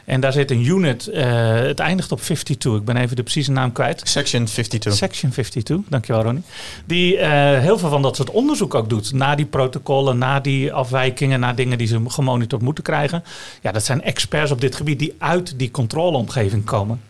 En 0.06 0.20
daar 0.22 0.32
zit 0.34 0.52
een 0.52 0.66
unit, 0.66 1.08
eh, 1.08 1.26
het 1.56 1.80
eindigt 1.80 2.12
op 2.12 2.22
52, 2.22 2.76
ik 2.76 2.86
ben 2.86 2.98
even 2.98 3.16
de 3.16 3.24
precieze 3.24 3.52
naam 3.52 3.72
kwijt. 3.72 4.02
Section 4.04 4.46
52. 4.46 4.94
Section 4.94 5.32
52, 5.32 5.78
dankjewel 5.90 6.22
Ronnie. 6.24 6.44
Die 6.86 7.18
eh, 7.18 7.60
heel 7.60 7.78
veel 7.78 7.90
van 7.90 8.02
dat 8.02 8.16
soort 8.16 8.30
onderzoek 8.30 8.76
ook 8.76 8.90
doet. 8.90 9.14
Naar 9.14 9.36
die 9.36 9.46
protocollen, 9.46 9.72
naar 10.18 10.42
die 10.42 10.74
afwijkingen, 10.74 11.40
naar 11.40 11.56
dingen 11.56 11.78
die 11.78 11.88
ze 11.88 12.02
gemonitord 12.08 12.62
moeten 12.62 12.84
krijgen. 12.84 13.24
Ja, 13.62 13.72
dat 13.72 13.84
zijn 13.84 14.02
experts 14.02 14.52
op 14.52 14.62
dit 14.62 14.76
gebied 14.76 15.00
die 15.00 15.16
uit 15.18 15.60
die 15.60 15.72
controleomgeving 15.72 16.64
komen. 16.64 17.02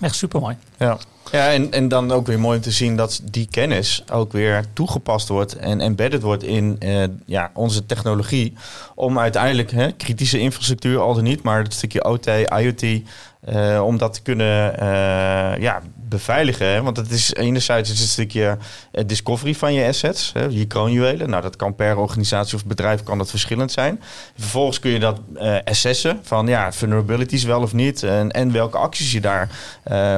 Echt 0.00 0.14
supermooi. 0.14 0.56
Ja, 0.78 0.98
ja 1.32 1.52
en, 1.52 1.72
en 1.72 1.88
dan 1.88 2.10
ook 2.10 2.26
weer 2.26 2.40
mooi 2.40 2.56
om 2.56 2.62
te 2.62 2.70
zien 2.70 2.96
dat 2.96 3.20
die 3.24 3.48
kennis 3.50 4.04
ook 4.12 4.32
weer 4.32 4.64
toegepast 4.72 5.28
wordt 5.28 5.56
en 5.56 5.80
embedded 5.80 6.22
wordt 6.22 6.42
in 6.42 6.76
eh, 6.78 7.04
ja, 7.26 7.50
onze 7.54 7.86
technologie. 7.86 8.52
Om 8.94 9.18
uiteindelijk 9.18 9.70
hè, 9.70 9.92
kritische 9.92 10.38
infrastructuur, 10.38 10.98
al 10.98 11.14
dan 11.14 11.24
niet, 11.24 11.42
maar 11.42 11.62
het 11.62 11.74
stukje 11.74 12.04
OT, 12.04 12.26
IoT, 12.58 13.02
eh, 13.40 13.82
om 13.84 13.98
dat 13.98 14.12
te 14.12 14.22
kunnen 14.22 14.78
eh, 14.78 15.62
ja, 15.62 15.80
beveiligen. 15.94 16.66
Hè? 16.66 16.82
Want 16.82 16.96
het 16.96 17.10
is 17.10 17.34
enerzijds 17.34 17.90
is 17.90 17.98
het 17.98 18.06
een 18.06 18.12
stukje 18.12 18.58
eh, 18.92 19.04
discovery 19.06 19.54
van 19.54 19.74
je 19.74 19.86
assets, 19.86 20.32
hè, 20.32 20.44
je 20.44 20.66
kroonjuwelen. 20.66 21.30
Nou, 21.30 21.42
dat 21.42 21.56
kan 21.56 21.74
per 21.74 21.96
organisatie 21.96 22.56
of 22.56 22.66
bedrijf 22.66 23.02
kan 23.02 23.18
dat 23.18 23.30
verschillend 23.30 23.72
zijn. 23.72 24.02
Vervolgens 24.38 24.80
kun 24.80 24.90
je 24.90 24.98
dat 24.98 25.20
assessen 25.64 26.20
van 26.22 26.46
ja, 26.46 26.72
vulnerabilities 26.72 27.44
wel 27.44 27.62
of 27.62 27.72
niet 27.72 28.02
en, 28.02 28.30
en 28.30 28.52
welke 28.52 28.78
acties 28.78 29.12
je 29.12 29.20
daar 29.20 29.48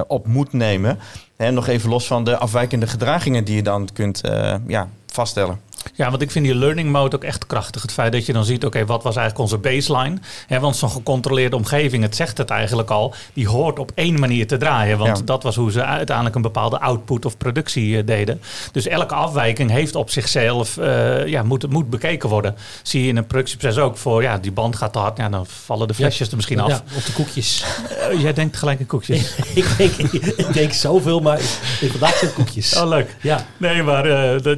op 0.07 0.27
moet 0.27 0.53
nemen. 0.53 0.99
En 1.37 1.55
nog 1.55 1.69
even 1.69 1.91
los 1.91 2.07
van 2.07 2.25
de 2.25 2.37
afwijkende 2.37 2.87
gedragingen 2.87 3.45
die 3.45 3.57
je 3.57 3.63
dan 3.63 3.89
kunt 3.93 4.21
ja, 4.67 4.89
vaststellen. 5.07 5.61
Ja, 5.95 6.11
want 6.11 6.23
ik 6.23 6.31
vind 6.31 6.45
die 6.45 6.55
learning 6.55 6.91
mode 6.91 7.17
ook 7.17 7.25
echt 7.25 7.47
krachtig. 7.47 7.83
Het 7.83 7.93
feit 7.93 8.13
dat 8.13 8.27
je 8.27 8.33
dan 8.33 8.45
ziet, 8.45 8.65
oké, 8.65 8.85
wat 8.87 9.03
was 9.03 9.17
eigenlijk 9.17 9.39
onze 9.53 9.59
baseline? 9.69 10.17
Hè, 10.47 10.61
want 10.61 10.77
zo'n 10.77 10.91
gecontroleerde 10.91 11.57
omgeving, 11.57 12.03
het 12.03 12.17
zegt 12.17 12.39
het 12.39 12.51
eigenlijk 12.51 12.91
al, 12.91 13.15
die 13.33 13.49
hoort 13.49 13.79
op 13.79 13.91
één 13.95 14.21
manier 14.21 14.47
te 14.47 14.57
draaien. 14.57 14.99
Want 14.99 15.19
Ja. 15.19 15.25
dat 15.25 15.43
was 15.43 15.57
hoe 15.57 15.71
ze 15.73 15.85
uiteindelijk 15.85 16.37
een 16.37 16.43
bepaalde 16.43 16.81
output 16.81 17.25
of 17.25 17.37
productie 17.37 17.97
eh, 17.99 18.07
deden. 18.07 18.41
Dus 18.73 18.87
elke 18.87 19.15
afwijking 19.15 19.71
heeft 19.71 19.95
op 19.95 20.11
zichzelf, 20.11 20.77
eh, 20.77 21.27
ja, 21.27 21.43
moet, 21.43 21.71
moet 21.71 21.91
bekeken 21.91 22.29
worden. 22.29 22.55
Zie 22.83 23.03
je 23.03 23.09
in 23.09 23.17
een 23.17 23.27
productieproces 23.27 23.79
ook 23.83 23.97
voor, 23.97 24.23
ja, 24.23 24.39
die 24.39 24.53
band 24.53 24.77
gaat 24.77 24.93
te 24.93 24.99
hard, 24.99 25.17
ja, 25.17 25.29
dan 25.29 25.47
vallen 25.47 25.89
de 25.89 25.95
flesjes 25.95 26.29
er 26.29 26.37
misschien 26.37 26.61
af. 26.61 26.69
Ja, 26.71 26.83
of 26.97 27.05
de 27.05 27.13
koekjes. 27.13 27.65
Eh, 28.11 28.21
jij 28.21 28.33
denkt 28.33 28.57
gelijk 28.57 28.81
een 28.81 28.87
koekje. 28.87 29.15
ik, 29.55 29.77
denk, 29.77 29.93
ik 30.37 30.53
denk 30.53 30.73
zoveel, 30.73 31.21
maar 31.21 31.39
ik, 31.81 31.91
vandaag 31.91 32.17
zijn 32.17 32.33
koekjes. 32.33 32.77
Oh, 32.77 32.89
leuk. 32.89 33.17
Ja, 33.21 33.47
Nee, 33.57 33.83
maar 33.83 34.03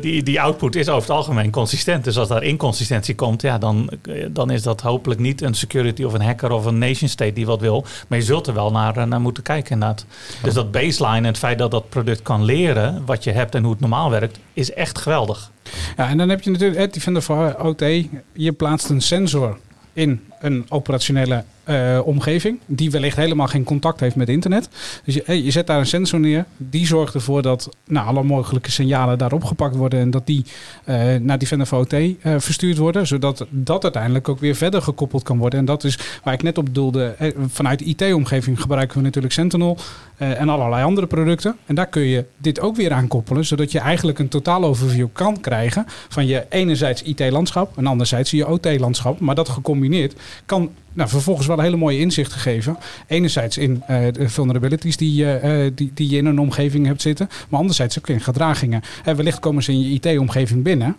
die, 0.00 0.22
die 0.22 0.40
output 0.40 0.76
is 0.76 0.88
over 0.88 1.02
het 1.02 1.10
algemeen 1.14 1.50
consistent. 1.50 2.04
Dus 2.04 2.18
als 2.18 2.28
daar 2.28 2.42
inconsistentie 2.42 3.14
komt, 3.14 3.42
ja, 3.42 3.58
dan, 3.58 3.90
eh, 4.02 4.26
dan 4.30 4.50
is 4.50 4.62
dat 4.62 4.80
hopelijk 4.80 5.20
niet 5.20 5.42
een 5.42 5.54
security 5.54 6.04
of 6.04 6.12
een 6.12 6.22
hacker 6.22 6.50
of 6.50 6.64
een 6.64 6.78
nation 6.78 7.08
state 7.08 7.32
die 7.32 7.46
wat 7.46 7.60
wil. 7.60 7.84
Maar 8.08 8.18
je 8.18 8.24
zult 8.24 8.46
er 8.46 8.54
wel 8.54 8.70
naar, 8.70 8.96
eh, 8.96 9.04
naar 9.04 9.20
moeten 9.20 9.42
kijken 9.42 9.72
inderdaad. 9.72 10.06
Dus 10.42 10.54
dat 10.54 10.70
baseline 10.70 11.16
en 11.16 11.24
het 11.24 11.38
feit 11.38 11.58
dat 11.58 11.70
dat 11.70 11.88
product 11.88 12.22
kan 12.22 12.44
leren 12.44 13.02
wat 13.06 13.24
je 13.24 13.30
hebt 13.30 13.54
en 13.54 13.62
hoe 13.62 13.72
het 13.72 13.80
normaal 13.80 14.10
werkt, 14.10 14.38
is 14.52 14.72
echt 14.72 14.98
geweldig. 14.98 15.50
Ja, 15.96 16.08
en 16.08 16.18
dan 16.18 16.28
heb 16.28 16.42
je 16.42 16.50
natuurlijk 16.50 16.80
het 16.80 16.94
Defender 16.94 17.22
voor 17.22 17.56
OT. 17.58 17.84
Je 18.32 18.52
plaatst 18.52 18.88
een 18.88 19.00
sensor 19.00 19.58
in 19.92 20.24
een 20.40 20.66
operationele 20.68 21.44
eh, 21.64 22.00
omgeving, 22.04 22.58
die 22.66 22.90
wellicht 22.90 23.16
helemaal 23.16 23.46
geen 23.46 23.64
contact 23.64 24.00
heeft 24.00 24.16
met 24.16 24.28
internet. 24.28 24.68
Dus 25.04 25.14
je, 25.14 25.22
hey, 25.26 25.42
je 25.42 25.50
zet 25.50 25.66
daar 25.66 25.78
een 25.78 25.86
sensor 25.86 26.20
neer, 26.20 26.44
die 26.56 26.86
zorgt 26.86 27.14
ervoor 27.14 27.42
dat 27.42 27.68
nou, 27.86 28.06
alle 28.06 28.22
mogelijke 28.22 28.70
signalen 28.70 29.18
daar 29.18 29.32
opgepakt 29.32 29.76
worden 29.76 30.00
en 30.00 30.10
dat 30.10 30.26
die 30.26 30.44
eh, 30.84 31.14
naar 31.20 31.38
die 31.38 31.48
Vendor 31.48 31.92
eh, 31.92 32.34
verstuurd 32.38 32.78
worden, 32.78 33.06
zodat 33.06 33.46
dat 33.50 33.82
uiteindelijk 33.82 34.28
ook 34.28 34.38
weer 34.38 34.54
verder 34.54 34.82
gekoppeld 34.82 35.22
kan 35.22 35.38
worden. 35.38 35.58
En 35.58 35.64
dat 35.64 35.84
is 35.84 35.98
waar 36.22 36.34
ik 36.34 36.42
net 36.42 36.58
op 36.58 36.64
bedoelde, 36.64 37.14
vanuit 37.48 37.78
de 37.78 37.84
IT-omgeving 37.84 38.60
gebruiken 38.60 38.96
we 38.96 39.02
natuurlijk 39.02 39.34
Sentinel 39.34 39.78
en 40.16 40.48
allerlei 40.48 40.84
andere 40.84 41.06
producten. 41.06 41.56
En 41.66 41.74
daar 41.74 41.86
kun 41.86 42.02
je 42.02 42.24
dit 42.36 42.60
ook 42.60 42.76
weer 42.76 42.92
aan 42.92 43.08
koppelen, 43.08 43.44
zodat 43.44 43.72
je 43.72 43.78
eigenlijk 43.78 44.18
een 44.18 44.28
totaaloverview 44.28 45.08
kan 45.12 45.40
krijgen 45.40 45.84
van 46.08 46.26
je 46.26 46.46
enerzijds 46.48 47.02
IT-landschap 47.02 47.78
en 47.78 47.86
anderzijds 47.86 48.30
je 48.30 48.48
OT-landschap. 48.48 49.20
Maar 49.20 49.34
dat 49.34 49.48
gecombineerd 49.48 50.14
kan 50.46 50.70
nou, 50.94 51.08
vervolgens 51.08 51.46
wel 51.46 51.60
hele 51.60 51.76
mooie 51.76 51.98
inzichten 51.98 52.38
geven. 52.38 52.76
Enerzijds 53.06 53.58
in 53.58 53.82
eh, 53.86 54.12
de 54.12 54.28
vulnerabilities 54.28 54.96
die, 54.96 55.30
eh, 55.30 55.70
die, 55.74 55.90
die 55.94 56.10
je 56.10 56.16
in 56.16 56.26
een 56.26 56.38
omgeving 56.38 56.86
hebt 56.86 57.02
zitten, 57.02 57.28
maar 57.48 57.60
anderzijds 57.60 57.98
ook 57.98 58.08
in 58.08 58.20
gedragingen. 58.20 58.82
En 59.04 59.16
wellicht 59.16 59.38
komen 59.38 59.62
ze 59.62 59.72
in 59.72 59.80
je 59.80 60.00
IT-omgeving 60.00 60.62
binnen, 60.62 60.96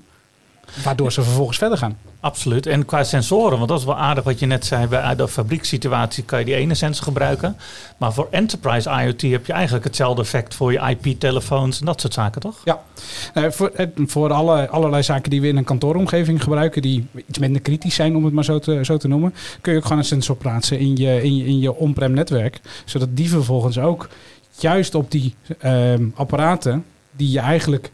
waardoor 0.84 1.12
ze 1.12 1.22
vervolgens 1.22 1.57
verder 1.57 1.77
gaan. 1.77 1.98
Absoluut. 2.19 2.65
En 2.65 2.86
qua 2.86 3.03
sensoren, 3.03 3.57
want 3.57 3.69
dat 3.69 3.79
is 3.79 3.86
wel 3.86 3.98
aardig 3.98 4.24
wat 4.24 4.39
je 4.39 4.45
net 4.45 4.65
zei. 4.65 4.88
Bij 4.88 5.15
de 5.15 5.27
fabriekssituatie 5.27 6.24
kan 6.24 6.39
je 6.39 6.45
die 6.45 6.55
ene 6.55 6.74
sensor 6.74 7.03
gebruiken. 7.03 7.57
Maar 7.98 8.13
voor 8.13 8.27
enterprise 8.31 8.89
IoT 8.89 9.22
heb 9.22 9.45
je 9.45 9.53
eigenlijk 9.53 9.86
hetzelfde 9.86 10.22
effect 10.22 10.55
voor 10.55 10.72
je 10.72 10.79
IP-telefoons 10.89 11.79
en 11.79 11.86
dat 11.86 12.01
soort 12.01 12.13
zaken, 12.13 12.41
toch? 12.41 12.62
Ja, 12.63 12.81
Nou, 13.34 13.51
voor, 13.51 13.69
eh, 13.69 13.88
voor 14.05 14.34
alle, 14.34 14.69
allerlei 14.69 15.03
zaken 15.03 15.29
die 15.29 15.41
we 15.41 15.48
in 15.48 15.57
een 15.57 15.63
kantooromgeving 15.63 16.43
gebruiken, 16.43 16.81
die 16.81 17.07
iets 17.27 17.39
minder 17.39 17.62
kritisch 17.62 17.95
zijn, 17.95 18.15
om 18.15 18.25
het 18.25 18.34
maar 18.34 18.43
zo 18.43 18.60
te, 18.60 18.79
zo 18.86 18.98
te 18.98 19.07
noemen, 19.07 19.34
kun 19.62 19.72
je 19.72 19.77
ook 19.77 19.84
gewoon 19.84 20.00
een 20.00 20.05
sensor 20.05 20.36
plaatsen 20.36 20.79
in 20.79 20.95
je, 20.95 21.24
in 21.24 21.38
je, 21.38 21.45
in 21.45 21.60
je 21.60 21.75
on-prem 21.75 22.12
netwerk. 22.12 22.60
Zodat 22.86 23.10
die 23.12 23.29
vervolgens 23.29 23.79
ook 23.79 24.10
juist 24.57 24.95
op 24.95 25.12
die 25.12 25.36
ehm, 25.60 26.07
apparaten, 26.15 26.86
die 27.12 27.31
je 27.31 27.39
eigenlijk 27.39 27.91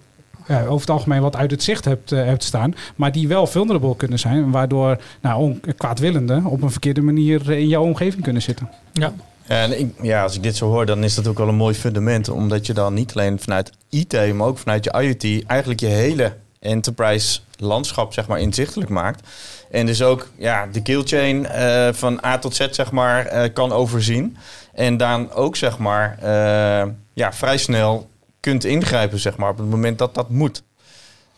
ja, 0.52 0.62
over 0.66 0.80
het 0.80 0.90
algemeen 0.90 1.22
wat 1.22 1.36
uit 1.36 1.52
het 1.52 1.64
zicht 1.64 1.86
hebt, 1.86 2.12
eh, 2.12 2.24
hebt 2.24 2.44
staan, 2.44 2.76
maar 2.96 3.12
die 3.12 3.28
wel 3.28 3.48
vulnerable 3.48 3.96
kunnen 3.96 4.20
zijn, 4.20 4.52
waardoor 4.52 4.98
nou, 5.22 5.60
kwaadwillenden 5.78 6.46
op 6.46 6.62
een 6.62 6.72
verkeerde 6.72 7.02
manier 7.02 7.52
in 7.52 7.68
jouw 7.68 7.84
omgeving 7.84 8.24
kunnen 8.24 8.42
zitten. 8.42 8.70
Ja. 8.94 9.14
En 9.48 9.80
ik, 9.80 9.94
ja, 10.02 10.24
als 10.24 10.36
ik 10.36 10.44
dit 10.44 10.56
zo 10.56 10.68
hoor, 10.68 10.86
dan 10.86 11.04
is 11.04 11.16
dat 11.16 11.28
ook 11.28 11.38
wel 11.38 11.48
een 11.48 11.56
mooi 11.56 11.76
fundament. 11.76 12.30
Omdat 12.30 12.66
je 12.66 12.74
dan 12.74 12.94
niet 12.94 13.14
alleen 13.14 13.40
vanuit 13.40 13.72
IT, 13.90 14.34
maar 14.34 14.48
ook 14.48 14.58
vanuit 14.58 14.84
je 14.84 15.02
IoT... 15.02 15.46
eigenlijk 15.48 15.80
je 15.80 15.88
hele 15.88 16.34
enterprise 16.60 17.40
landschap 17.56 18.14
zeg 18.14 18.28
maar, 18.28 18.40
inzichtelijk 18.40 18.90
maakt. 18.90 19.28
En 19.72 19.86
dus 19.86 20.02
ook 20.02 20.28
ja, 20.38 20.68
de 20.72 20.82
killchain 20.82 21.46
eh 21.46 21.90
van 21.94 22.26
A 22.26 22.38
tot 22.38 22.56
Z 22.56 22.68
zeg 22.72 22.92
maar, 22.92 23.26
eh, 23.26 23.54
kan 23.54 23.72
overzien. 23.72 24.38
En 24.74 24.98
dan 24.98 25.32
ook 25.32 25.56
zeg 25.56 25.78
maar, 25.78 26.18
eh, 26.22 26.90
ja, 27.14 27.34
vrij 27.34 27.58
snel 27.58 28.10
kunt 28.42 28.64
ingrijpen 28.64 29.20
zeg 29.20 29.38
maar, 29.38 29.50
op 29.50 29.58
het 29.58 29.70
moment 29.70 29.98
dat 29.98 30.16
dat 30.16 30.30
moet. 30.30 30.64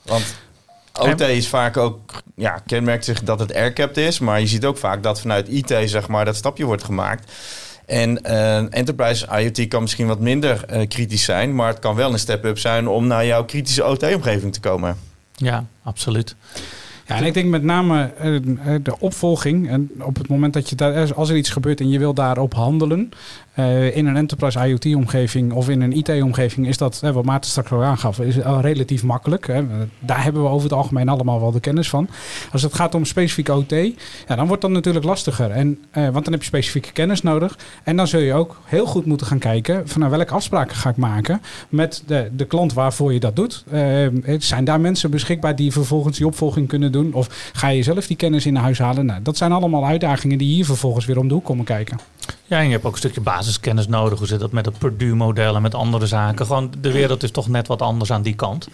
Want 0.01 0.35
OT 0.99 1.21
is 1.21 1.47
vaak 1.47 1.77
ook, 1.77 2.21
ja, 2.35 2.61
kenmerkt 2.65 3.05
zich 3.05 3.23
dat 3.23 3.39
het 3.39 3.53
aircapped 3.53 3.97
is. 3.97 4.19
Maar 4.19 4.39
je 4.39 4.47
ziet 4.47 4.65
ook 4.65 4.77
vaak 4.77 5.03
dat 5.03 5.21
vanuit 5.21 5.47
IT 5.47 5.73
zeg 5.85 6.07
maar, 6.07 6.25
dat 6.25 6.35
stapje 6.35 6.65
wordt 6.65 6.83
gemaakt. 6.83 7.31
En 7.85 8.23
eh, 8.23 8.57
enterprise 8.57 9.27
IoT 9.39 9.67
kan 9.67 9.81
misschien 9.81 10.07
wat 10.07 10.19
minder 10.19 10.65
eh, 10.65 10.87
kritisch 10.87 11.23
zijn, 11.23 11.55
maar 11.55 11.67
het 11.67 11.79
kan 11.79 11.95
wel 11.95 12.13
een 12.13 12.19
step-up 12.19 12.59
zijn 12.59 12.87
om 12.87 13.07
naar 13.07 13.25
jouw 13.25 13.45
kritische 13.45 13.85
OT-omgeving 13.85 14.53
te 14.53 14.59
komen. 14.59 14.97
Ja, 15.35 15.65
absoluut. 15.83 16.35
Ja, 17.07 17.15
en 17.15 17.25
ik 17.25 17.33
denk 17.33 17.49
met 17.49 17.63
name 17.63 18.03
eh, 18.03 18.35
de 18.83 18.99
opvolging. 18.99 19.69
En 19.69 19.91
op 19.99 20.17
het 20.17 20.27
moment 20.27 20.53
dat 20.53 20.69
je 20.69 20.75
daar, 20.75 21.13
als 21.13 21.29
er 21.29 21.35
iets 21.35 21.49
gebeurt 21.49 21.79
en 21.79 21.89
je 21.89 21.99
wil 21.99 22.13
daarop 22.13 22.53
handelen. 22.53 23.11
Eh, 23.53 23.95
in 23.95 24.05
een 24.05 24.15
enterprise 24.15 24.67
IoT-omgeving 24.67 25.51
of 25.51 25.69
in 25.69 25.81
een 25.81 25.97
IT-omgeving 25.97 26.67
is 26.67 26.77
dat, 26.77 26.99
wat 26.99 27.25
Maarten 27.25 27.49
straks 27.49 27.71
al 27.71 27.83
aangaf, 27.83 28.19
is 28.19 28.35
relatief 28.61 29.03
makkelijk. 29.03 29.47
Hè. 29.47 29.63
Daar 29.99 30.23
hebben 30.23 30.41
we 30.41 30.47
over 30.47 30.63
het 30.63 30.77
algemeen 30.77 31.09
allemaal 31.09 31.39
wel 31.39 31.51
de 31.51 31.59
kennis 31.59 31.89
van. 31.89 32.07
Als 32.51 32.61
het 32.61 32.73
gaat 32.73 32.95
om 32.95 33.05
specifiek 33.05 33.49
OT, 33.49 33.71
ja, 34.27 34.35
dan 34.35 34.47
wordt 34.47 34.61
dat 34.61 34.71
natuurlijk 34.71 35.05
lastiger. 35.05 35.51
En, 35.51 35.79
eh, 35.91 36.03
want 36.03 36.23
dan 36.23 36.33
heb 36.33 36.41
je 36.41 36.47
specifieke 36.47 36.91
kennis 36.91 37.21
nodig. 37.21 37.57
En 37.83 37.95
dan 37.95 38.07
zul 38.07 38.19
je 38.19 38.33
ook 38.33 38.61
heel 38.63 38.85
goed 38.85 39.05
moeten 39.05 39.27
gaan 39.27 39.39
kijken 39.39 39.87
van 39.87 39.99
nou, 39.99 40.11
welke 40.11 40.33
afspraken 40.33 40.75
ga 40.75 40.89
ik 40.89 40.97
maken 40.97 41.41
met 41.69 42.03
de, 42.05 42.29
de 42.35 42.45
klant 42.45 42.73
waarvoor 42.73 43.13
je 43.13 43.19
dat 43.19 43.35
doet. 43.35 43.63
Eh, 43.71 44.07
zijn 44.37 44.63
daar 44.63 44.79
mensen 44.79 45.11
beschikbaar 45.11 45.55
die 45.55 45.71
vervolgens 45.71 46.17
die 46.17 46.27
opvolging 46.27 46.67
kunnen 46.67 46.91
doen? 46.91 47.13
Of 47.13 47.51
ga 47.53 47.67
je 47.67 47.83
zelf 47.83 48.07
die 48.07 48.17
kennis 48.17 48.45
in 48.45 48.55
huis 48.55 48.79
halen? 48.79 49.05
Nou, 49.05 49.21
dat 49.21 49.37
zijn 49.37 49.51
allemaal 49.51 49.85
uitdagingen 49.85 50.37
die 50.37 50.53
hier 50.53 50.65
vervolgens 50.65 51.05
weer 51.05 51.19
om 51.19 51.27
de 51.27 51.33
hoek 51.33 51.45
komen 51.45 51.65
kijken. 51.65 51.97
Ja, 52.53 52.59
en 52.59 52.65
je 52.65 52.71
hebt 52.71 52.85
ook 52.85 52.91
een 52.91 52.97
stukje 52.97 53.21
basiskennis 53.21 53.87
nodig. 53.87 54.17
Hoe 54.17 54.27
zit 54.27 54.39
dat 54.39 54.51
met 54.51 54.65
het 54.65 54.77
Purdue-model 54.77 55.55
en 55.55 55.61
met 55.61 55.75
andere 55.75 56.05
zaken? 56.07 56.45
Gewoon, 56.45 56.71
de 56.81 56.91
wereld 56.91 57.23
is 57.23 57.31
toch 57.31 57.47
net 57.47 57.67
wat 57.67 57.81
anders 57.81 58.11
aan 58.11 58.21
die 58.21 58.33
kant. 58.35 58.67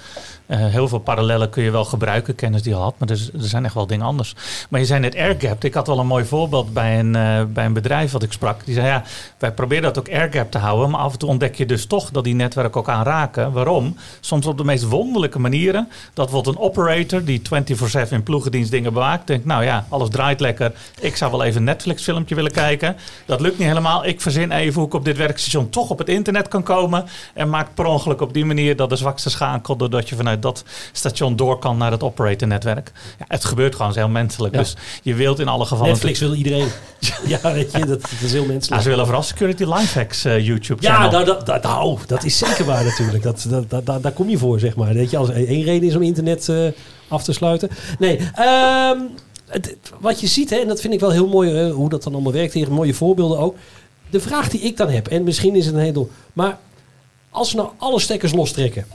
Eh, 0.46 0.58
heel 0.66 0.88
veel 0.88 1.00
parallellen 1.00 1.50
kun 1.50 1.64
je 1.64 1.72
wel 1.72 1.86
gebruiken, 1.86 2.36
kennis 2.36 2.62
die 2.62 2.74
je 2.74 2.80
had. 2.80 2.94
Maar 2.98 3.10
er, 3.10 3.16
is- 3.16 3.34
er 3.34 3.48
zijn 3.48 3.66
echt 3.66 3.74
wel 3.74 3.88
dingen 3.88 4.06
anders. 4.06 4.36
Maar 4.70 4.80
je 4.80 4.86
zei 4.86 5.00
net 5.00 5.16
airgap. 5.16 5.64
Ik 5.64 5.74
had 5.74 5.88
wel 5.88 6.00
een 6.00 6.08
mooi 6.08 6.26
voorbeeld 6.26 6.74
bij 6.74 7.00
een, 7.00 7.16
eh, 7.16 7.44
bij 7.48 7.66
een 7.66 7.74
bedrijf 7.74 8.12
wat 8.12 8.24
ik 8.24 8.32
sprak. 8.32 8.66
Die 8.66 8.74
zei, 8.74 8.88
ja, 8.88 9.04
wij 9.38 9.52
proberen 9.52 9.84
dat 9.84 10.00
ook 10.00 10.10
airgap 10.10 10.52
te 10.52 10.58
houden. 10.58 10.90
Maar 10.90 11.00
af 11.02 11.12
en 11.14 11.20
toe 11.20 11.30
ontdek 11.30 11.56
je 11.56 11.66
dus 11.66 11.86
toch 11.86 12.12
dat 12.12 12.24
die 12.24 12.36
netwerken 12.36 12.80
ook 12.80 12.90
aanraken. 12.90 13.52
Waarom? 13.52 13.96
Soms 14.20 14.46
op 14.46 14.58
de 14.58 14.64
meest 14.64 14.84
wonderlijke 14.84 15.40
manieren. 15.40 15.90
Dat 16.14 16.30
wordt 16.32 16.48
een 16.48 16.58
operator 16.60 17.24
die 17.24 17.42
24-7 17.42 18.16
in 18.18 18.24
ploegendienst 18.24 18.72
dingen 18.72 18.94
bewaakt. 18.94 19.28
Denkt, 19.28 19.46
nou 19.46 19.64
ja, 19.64 19.86
alles 19.90 20.10
draait 20.10 20.40
lekker. 20.40 20.72
Ik 21.00 21.16
zou 21.16 21.32
wel 21.32 21.44
even 21.44 21.58
een 21.58 21.64
Netflix 21.64 22.04
filmpje 22.04 22.36
willen 22.36 22.52
kijken. 22.52 22.96
Dat 23.26 23.42
lukt 23.42 23.58
niet 23.60 23.68
helemaal. 23.70 24.06
Ik 24.06 24.22
verzin 24.22 24.52
even 24.52 24.74
hoe 24.74 24.86
ik 24.86 24.94
op 24.94 25.06
dit 25.06 25.18
werkstation 25.18 25.70
toch 25.70 25.90
op 25.90 25.98
het 25.98 26.10
internet 26.10 26.48
kan 26.48 26.64
komen. 26.64 27.06
En 27.34 27.50
maakt 27.50 27.74
per 27.74 27.86
ongeluk 27.86 28.22
op 28.22 28.34
die 28.34 28.46
manier 28.46 28.76
dat 28.76 28.90
de 28.90 28.96
zwakste 28.96 29.30
schakel... 29.30 29.76
doordat 29.76 30.10
je 30.10 30.16
vanuit 30.16 30.42
dat 30.42 30.64
station 30.92 31.36
door 31.36 31.60
kan 31.60 31.78
naar 31.78 31.92
het 31.92 32.04
operator-netwerk. 32.04 32.92
Ja, 33.20 33.26
het 33.28 33.46
gebeurt 33.46 33.76
gewoon, 33.76 33.92
heel 33.96 34.10
menselijk. 34.10 34.54
Ja. 34.54 34.60
Dus 34.60 34.76
je 35.04 35.14
wilt 35.14 35.40
in 35.40 35.48
alle 35.48 35.66
gevallen... 35.66 35.92
Netflix 35.92 36.20
wil 36.20 36.34
iedereen. 36.34 36.68
ja, 37.26 37.40
weet 37.42 37.72
je, 37.72 37.86
dat, 37.86 38.12
is 38.24 38.32
heel 38.32 38.42
Ja, 38.42 38.48
menselijk. 38.48 38.82
ze 38.82 38.90
willen 38.90 39.06
vooral 39.06 39.24
Security 39.24 39.64
Lifehacks 39.64 40.26
eh 40.26 40.46
YouTube-channel. 40.46 41.02
Ja, 41.02 41.12
nou, 41.12 41.26
dat, 41.26 41.46
dat, 41.46 41.64
nou, 41.64 41.98
dat 42.08 42.24
is 42.24 42.38
zeker 42.38 42.66
waar 42.66 42.84
natuurlijk. 42.84 43.24
Dat, 43.24 43.46
dat, 43.50 43.86
dat, 43.86 44.04
daar 44.04 44.12
kom 44.12 44.30
je 44.30 44.38
voor, 44.38 44.60
zeg 44.60 44.76
maar. 44.76 44.94
Dat 44.94 45.10
je 45.10 45.18
als 45.18 45.30
één 45.30 45.64
reden 45.64 45.90
is 45.90 45.96
om 45.96 46.02
internet 46.02 46.50
eh, 46.50 46.68
af 47.08 47.24
te 47.24 47.34
sluiten. 47.34 47.70
Nee, 48.00 48.18
ehm, 48.36 48.98
wat 50.00 50.20
je 50.20 50.28
ziet, 50.28 50.50
hè, 50.50 50.56
en 50.56 50.68
dat 50.68 50.82
vind 50.82 50.94
ik 50.94 51.00
wel 51.00 51.12
heel 51.12 51.28
mooi, 51.28 51.52
hè, 51.52 51.72
hoe 51.72 51.90
dat 51.90 52.04
dan 52.04 52.14
allemaal 52.14 52.32
werkt. 52.32 52.54
Hier 52.54 52.72
mooie 52.72 52.94
voorbeelden 52.94 53.40
ook. 53.40 53.56
De 54.10 54.20
vraag 54.20 54.50
die 54.50 54.60
ik 54.60 54.78
dan 54.78 54.90
heb, 54.90 55.08
en 55.08 55.24
misschien 55.24 55.56
is 55.56 55.66
het 55.66 55.76
een 55.76 55.82
heel... 55.82 56.10
Maar 56.34 56.60
als 57.30 57.52
we 57.52 57.58
nou 57.58 57.70
alle 57.78 58.00
stekkers 58.00 58.34
lostrekken 58.34 58.86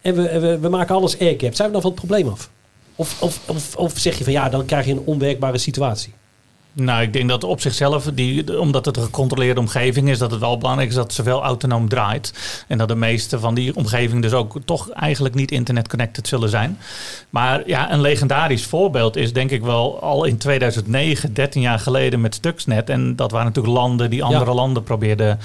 en 0.00 0.14
we, 0.14 0.40
we, 0.40 0.58
we 0.58 0.68
maken 0.68 0.94
alles 0.94 1.18
airgap, 1.18 1.54
zijn 1.54 1.68
we 1.68 1.72
dan 1.72 1.82
van 1.82 1.90
het 1.90 2.00
probleem 2.00 2.28
af? 2.28 2.50
Of, 2.96 3.22
of, 3.48 3.76
of 3.76 3.98
zeg 3.98 4.18
je 4.18 4.24
van 4.24 4.32
ja, 4.32 4.48
dan 4.48 4.64
krijg 4.64 4.86
je 4.86 4.92
een 4.92 5.02
onwerkbare 5.04 5.58
situatie? 5.58 6.12
Nou, 6.74 7.02
ik 7.02 7.12
denk 7.12 7.28
dat 7.28 7.44
op 7.44 7.60
zichzelf, 7.60 8.04
die, 8.14 8.60
omdat 8.60 8.84
het 8.84 8.96
een 8.96 9.02
gecontroleerde 9.02 9.60
omgeving 9.60 10.08
is, 10.08 10.18
dat 10.18 10.30
het 10.30 10.40
wel 10.40 10.58
belangrijk 10.58 10.88
is 10.88 10.94
dat 10.94 11.04
het 11.04 11.14
zowel 11.14 11.42
autonoom 11.42 11.88
draait. 11.88 12.64
En 12.68 12.78
dat 12.78 12.88
de 12.88 12.94
meeste 12.94 13.38
van 13.38 13.54
die 13.54 13.76
omgeving 13.76 14.22
dus 14.22 14.32
ook 14.32 14.56
toch 14.64 14.90
eigenlijk 14.90 15.34
niet 15.34 15.50
internet-connected 15.50 16.28
zullen 16.28 16.48
zijn. 16.48 16.78
Maar 17.30 17.62
ja, 17.66 17.92
een 17.92 18.00
legendarisch 18.00 18.64
voorbeeld 18.64 19.16
is 19.16 19.32
denk 19.32 19.50
ik 19.50 19.62
wel 19.62 20.00
al 20.02 20.24
in 20.24 20.36
2009, 20.38 21.32
13 21.34 21.62
jaar 21.62 21.78
geleden 21.78 22.20
met 22.20 22.34
Stuxnet. 22.34 22.90
En 22.90 23.16
dat 23.16 23.30
waren 23.30 23.46
natuurlijk 23.46 23.74
landen 23.74 24.10
die 24.10 24.24
andere 24.24 24.44
Ja. 24.44 24.54
landen 24.54 24.82
probeerden 24.82 25.38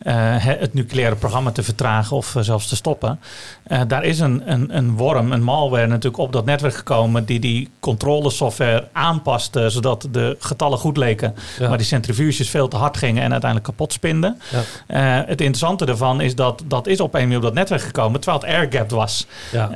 eh, 0.00 0.14
he- 0.16 0.56
het 0.58 0.74
nucleaire 0.74 1.16
programma 1.16 1.50
te 1.50 1.62
vertragen 1.62 2.16
of 2.16 2.36
eh, 2.36 2.42
zelfs 2.42 2.66
te 2.68 2.76
stoppen. 2.76 3.20
Eh, 3.62 3.80
daar 3.88 4.04
is 4.04 4.20
een, 4.20 4.42
een, 4.52 4.76
een 4.76 4.96
worm, 4.96 5.32
een 5.32 5.42
malware 5.42 5.86
natuurlijk 5.86 6.22
op 6.22 6.32
dat 6.32 6.44
netwerk 6.44 6.74
gekomen 6.74 7.24
die 7.24 7.40
die 7.40 7.68
controlesoftware 7.80 8.88
aanpaste 8.92 9.70
zodat 9.70 10.08
de 10.10 10.36
getallen 10.38 10.69
goed 10.78 10.96
leken, 10.96 11.34
Ja. 11.58 11.68
maar 11.68 11.78
die 11.78 11.86
centrifuges 11.86 12.50
veel 12.50 12.68
te 12.68 12.76
hard 12.76 12.96
gingen 12.96 13.22
en 13.22 13.30
uiteindelijk 13.30 13.70
kapot 13.70 13.92
spinden. 13.92 14.40
Ja. 14.50 14.60
Eh, 14.86 15.28
het 15.28 15.40
interessante 15.40 15.84
daarvan 15.86 16.20
is 16.20 16.34
dat 16.34 16.62
dat 16.66 16.86
is 16.86 17.00
op 17.00 17.14
een 17.14 17.20
manier 17.20 17.36
op 17.36 17.42
dat 17.42 17.54
netwerk 17.54 17.82
gekomen 17.82 18.20
terwijl 18.20 18.42
het 18.42 18.52
airgapped 18.54 18.90
was. 18.90 19.26
Ja. 19.52 19.66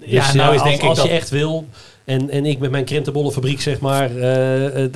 Dus 0.00 0.10
ja, 0.10 0.32
nou 0.34 0.54
is 0.54 0.62
denk 0.62 0.74
als, 0.74 0.82
ik 0.82 0.88
als 0.88 0.98
dat... 0.98 1.06
je 1.06 1.12
echt 1.12 1.30
wil, 1.30 1.66
en, 2.04 2.30
en 2.30 2.46
ik 2.46 2.58
met 2.58 2.70
mijn 2.70 2.84
krentenbollenfabriek, 2.84 3.60
zeg 3.60 3.80
maar, 3.80 4.16
eh, 4.16 4.84
eh, 4.84 4.90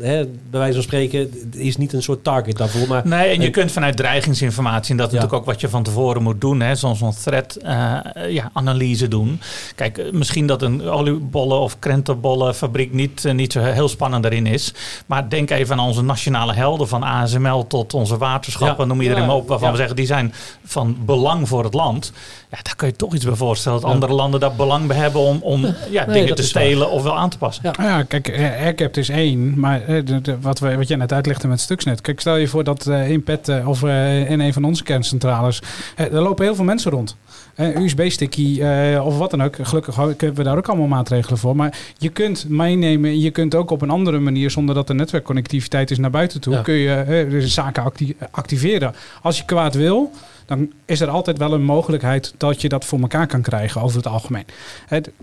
bij 0.00 0.26
wijze 0.50 0.72
van 0.74 0.82
spreken, 0.82 1.30
is 1.52 1.76
niet 1.76 1.92
een 1.92 2.02
soort 2.02 2.24
target 2.24 2.56
daarvoor. 2.56 2.88
Maar 2.88 3.02
Nee, 3.04 3.28
en 3.28 3.40
je 3.40 3.46
Eh, 3.46 3.52
kunt 3.52 3.72
vanuit 3.72 3.96
dreigingsinformatie, 3.96 4.90
en 4.90 4.96
dat 4.96 5.06
is 5.06 5.12
Ja. 5.12 5.18
natuurlijk 5.18 5.42
ook 5.48 5.52
wat 5.52 5.60
je 5.60 5.68
van 5.68 5.82
tevoren 5.82 6.22
moet 6.22 6.40
doen, 6.40 6.60
hè, 6.60 6.74
zo'n 6.74 6.96
zo'n 6.96 7.14
threat 7.22 7.54
eh, 7.56 7.98
ja, 8.28 8.50
analyse 8.52 9.08
doen. 9.08 9.40
Kijk, 9.74 10.12
misschien 10.12 10.46
dat 10.46 10.62
een 10.62 10.88
oliebollen 10.88 11.60
of 11.60 11.78
krentenbollenfabriek 11.78 12.92
niet, 12.92 13.24
niet 13.32 13.52
zo 13.52 13.60
heel 13.60 13.88
spannend 13.88 14.24
erin 14.24 14.46
is. 14.46 14.74
Maar 15.06 15.28
denk 15.28 15.50
even 15.50 15.78
aan 15.78 15.86
onze 15.86 16.02
nationale 16.02 16.52
helden, 16.52 16.88
van 16.88 17.02
ASML 17.02 17.66
tot 17.66 17.94
onze 17.94 18.16
waterschappen, 18.18 18.84
Ja. 18.84 18.90
noem 18.92 19.00
iedereen 19.00 19.22
Ja, 19.22 19.28
maar 19.28 19.36
op, 19.36 19.48
waarvan 19.48 19.66
ja. 19.66 19.72
we 19.72 19.78
zeggen 19.78 19.96
die 19.96 20.06
zijn 20.06 20.34
van 20.64 20.96
belang 21.04 21.48
voor 21.48 21.64
het 21.64 21.74
land. 21.74 22.12
Ja, 22.50 22.58
daar 22.62 22.76
kun 22.76 22.86
je 22.88 22.96
toch 22.96 23.14
iets 23.14 23.24
bij 23.24 23.34
voorstellen 23.34 23.78
dat 23.80 23.88
Ja. 23.88 23.94
andere 23.94 24.12
landen 24.12 24.40
daar 24.40 24.54
belang 24.54 24.86
bij 24.86 24.96
hebben 24.96 25.20
om, 25.20 25.38
om 25.42 25.66
ja, 25.90 26.04
Nee, 26.06 26.20
dingen 26.20 26.31
dat 26.36 26.44
te 26.44 26.50
stelen 26.50 26.90
of 26.90 27.02
wel 27.02 27.18
aan 27.18 27.30
te 27.30 27.38
passen. 27.38 27.70
Ja. 27.76 27.84
Ja, 27.84 28.02
kijk, 28.02 28.28
eh, 28.28 28.44
AirCap 28.60 28.96
is 28.96 29.08
één, 29.08 29.58
maar 29.60 29.82
eh, 29.84 30.04
de, 30.04 30.20
de- 30.20 30.40
wat, 30.40 30.58
we, 30.58 30.76
wat 30.76 30.88
jij 30.88 30.96
net 30.96 31.12
uitlegde 31.12 31.48
met 31.48 31.60
Stuxnet. 31.60 32.00
Kijk, 32.00 32.20
stel 32.20 32.36
je 32.36 32.48
voor 32.48 32.64
dat 32.64 32.86
in 32.86 33.22
PET 33.22 33.48
eh, 33.48 33.68
of 33.68 33.82
eh, 33.82 34.30
in 34.30 34.40
een 34.40 34.52
van 34.52 34.64
onze 34.64 34.82
kerncentrales, 34.82 35.62
er 35.96 36.20
lopen 36.20 36.44
heel 36.44 36.54
veel 36.54 36.64
mensen 36.64 36.90
rond. 36.90 37.16
Eh, 37.54 37.76
USB-sticky 37.80 38.60
eh, 38.62 39.06
of 39.06 39.18
wat 39.18 39.30
dan 39.30 39.42
ook. 39.42 39.56
Gelukkig 39.62 39.96
hebben 39.96 40.34
we 40.34 40.42
daar 40.42 40.56
ook 40.56 40.68
allemaal 40.68 40.86
maatregelen 40.86 41.38
voor. 41.38 41.56
Maar 41.56 41.78
je 41.98 42.08
kunt 42.08 42.48
meenemen, 42.48 43.20
je 43.20 43.30
kunt 43.30 43.54
ook 43.54 43.70
op 43.70 43.82
een 43.82 43.90
andere 43.90 44.18
manier, 44.18 44.50
zonder 44.50 44.74
dat 44.74 44.88
er 44.88 44.94
netwerkconnectiviteit 44.94 45.90
is 45.90 45.98
naar 45.98 46.10
buiten 46.10 46.40
toe, 46.40 46.52
Ja. 46.54 46.60
kun 46.62 46.74
je 46.74 46.94
eh, 46.94 47.40
zaken 47.40 47.82
acti- 47.82 48.16
activeren. 48.30 48.94
Als 49.22 49.38
je 49.38 49.44
kwaad 49.44 49.74
wil, 49.74 50.10
dan 50.46 50.72
is 50.84 51.00
er 51.00 51.08
altijd 51.08 51.38
wel 51.38 51.52
een 51.52 51.64
mogelijkheid 51.64 52.34
dat 52.36 52.60
je 52.60 52.68
dat 52.68 52.84
voor 52.84 53.00
elkaar 53.00 53.26
kan 53.26 53.42
krijgen 53.42 53.80
over 53.82 53.96
het 53.96 54.06
algemeen. 54.06 54.44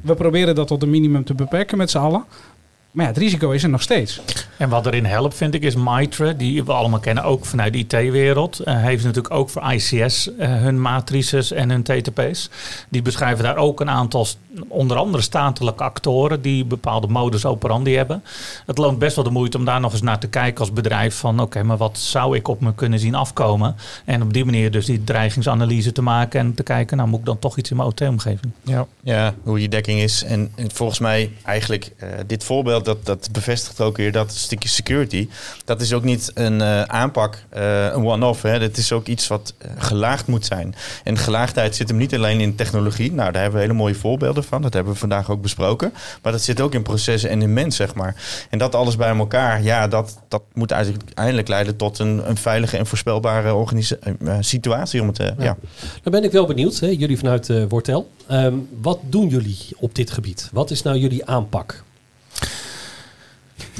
We 0.01 0.15
proberen 0.15 0.55
dat 0.55 0.67
tot 0.67 0.83
een 0.83 0.89
minimum 0.89 1.23
te 1.23 1.33
beperken 1.33 1.77
met 1.77 1.89
z'n 1.91 1.97
allen. 1.97 2.23
Maar 2.91 3.05
ja, 3.05 3.11
het 3.11 3.19
risico 3.19 3.51
is 3.51 3.63
er 3.63 3.69
nog 3.69 3.81
steeds. 3.81 4.21
En 4.57 4.69
wat 4.69 4.85
erin 4.85 5.05
helpt, 5.05 5.35
vind 5.35 5.53
ik, 5.53 5.63
is 5.63 5.75
Mitre, 5.75 6.35
die 6.35 6.63
we 6.63 6.73
allemaal 6.73 6.99
kennen, 6.99 7.23
ook 7.23 7.45
vanuit 7.45 7.73
de 7.73 7.79
IT-wereld. 7.79 8.59
Eh, 8.59 8.81
heeft 8.81 9.03
natuurlijk 9.03 9.33
ook 9.33 9.49
voor 9.49 9.71
ICS 9.71 10.35
eh, 10.35 10.49
hun 10.49 10.81
matrices 10.81 11.51
en 11.51 11.69
hun 11.69 11.83
TTP's. 11.83 12.49
Die 12.89 13.01
beschrijven 13.01 13.43
daar 13.43 13.57
ook 13.57 13.79
een 13.79 13.89
aantal, 13.89 14.27
onder 14.67 14.97
andere 14.97 15.23
statelijke 15.23 15.83
actoren, 15.83 16.41
die 16.41 16.65
bepaalde 16.65 17.07
modus 17.07 17.45
operandi 17.45 17.95
hebben. 17.95 18.23
Het 18.65 18.77
loont 18.77 18.99
best 18.99 19.15
wel 19.15 19.23
de 19.23 19.29
moeite 19.29 19.57
om 19.57 19.65
daar 19.65 19.79
nog 19.79 19.91
eens 19.91 20.01
naar 20.01 20.19
te 20.19 20.27
kijken 20.27 20.59
als 20.59 20.73
bedrijf 20.73 21.15
van, 21.15 21.39
oké, 21.39 21.63
maar 21.63 21.77
wat 21.77 21.97
zou 21.97 22.35
ik 22.35 22.47
op 22.47 22.61
me 22.61 22.75
kunnen 22.75 22.99
zien 22.99 23.15
afkomen? 23.15 23.75
En 24.05 24.21
op 24.21 24.33
die 24.33 24.45
manier 24.45 24.71
dus 24.71 24.85
die 24.85 25.03
dreigingsanalyse 25.03 25.91
te 25.91 26.01
maken 26.01 26.39
en 26.39 26.53
te 26.53 26.63
kijken, 26.63 26.97
nou 26.97 27.09
moet 27.09 27.19
ik 27.19 27.25
dan 27.25 27.39
toch 27.39 27.57
iets 27.57 27.69
in 27.69 27.77
mijn 27.77 27.89
OT-omgeving? 27.89 28.51
Ja. 28.63 28.85
ja, 29.03 29.33
hoe 29.43 29.61
je 29.61 29.69
dekking 29.69 29.99
is. 29.99 30.23
En, 30.23 30.51
en 30.55 30.71
volgens 30.71 30.99
mij 30.99 31.31
eigenlijk 31.43 31.91
eh, 31.97 32.09
dit 32.27 32.43
voorbeeld, 32.43 32.78
dat, 32.85 33.05
dat 33.05 33.29
bevestigt 33.31 33.81
ook 33.81 33.97
weer 33.97 34.11
dat 34.11 34.31
stukje 34.31 34.69
security. 34.69 35.27
Dat 35.65 35.81
is 35.81 35.93
ook 35.93 36.03
niet 36.03 36.31
een 36.33 36.61
eh, 36.61 36.81
aanpak, 36.81 37.43
eh, 37.49 37.85
een 37.85 38.05
one-off. 38.05 38.41
Dat 38.41 38.77
is 38.77 38.91
ook 38.91 39.07
iets 39.07 39.27
wat 39.27 39.53
eh, 39.57 39.71
gelaagd 39.77 40.27
moet 40.27 40.45
zijn. 40.45 40.75
En 41.03 41.17
gelaagdheid 41.17 41.75
zit 41.75 41.87
hem 41.87 41.97
niet 41.97 42.15
alleen 42.15 42.39
in 42.39 42.55
technologie. 42.55 43.11
Nou, 43.11 43.31
daar 43.31 43.41
hebben 43.41 43.59
we 43.59 43.65
hele 43.65 43.79
mooie 43.79 43.95
voorbeelden 43.95 44.43
van. 44.43 44.61
Dat 44.61 44.73
hebben 44.73 44.93
we 44.93 44.99
vandaag 44.99 45.31
ook 45.31 45.41
besproken. 45.41 45.93
Maar 46.21 46.31
dat 46.31 46.41
zit 46.41 46.61
ook 46.61 46.73
in 46.73 46.83
processen 46.83 47.29
en 47.29 47.41
in 47.41 47.53
mens, 47.53 47.75
zeg 47.75 47.95
maar. 47.95 48.15
En 48.49 48.57
dat 48.57 48.75
alles 48.75 48.95
bij 48.95 49.15
elkaar, 49.15 49.63
ja, 49.63 49.87
dat, 49.87 50.19
dat 50.27 50.41
moet 50.53 50.73
uiteindelijk 50.73 51.47
leiden 51.47 51.75
tot 51.75 51.99
een, 51.99 52.29
een 52.29 52.37
veilige 52.37 52.77
en 52.77 52.85
voorspelbare 52.85 53.65
situatie. 54.39 55.01
Om 55.01 55.07
het, 55.07 55.17
ja. 55.37 55.57
Dan 56.03 56.11
ben 56.11 56.23
ik 56.23 56.31
wel 56.31 56.45
benieuwd, 56.45 56.79
hè, 56.79 56.87
jullie 56.87 57.17
vanuit 57.17 57.67
Wortel. 57.69 58.09
Ehm, 58.27 58.53
wat 58.81 58.99
doen 59.01 59.27
jullie 59.27 59.57
op 59.77 59.95
dit 59.95 60.11
gebied? 60.11 60.49
Wat 60.51 60.71
is 60.71 60.81
nou 60.81 60.97
jullie 60.97 61.25
aanpak? 61.25 61.83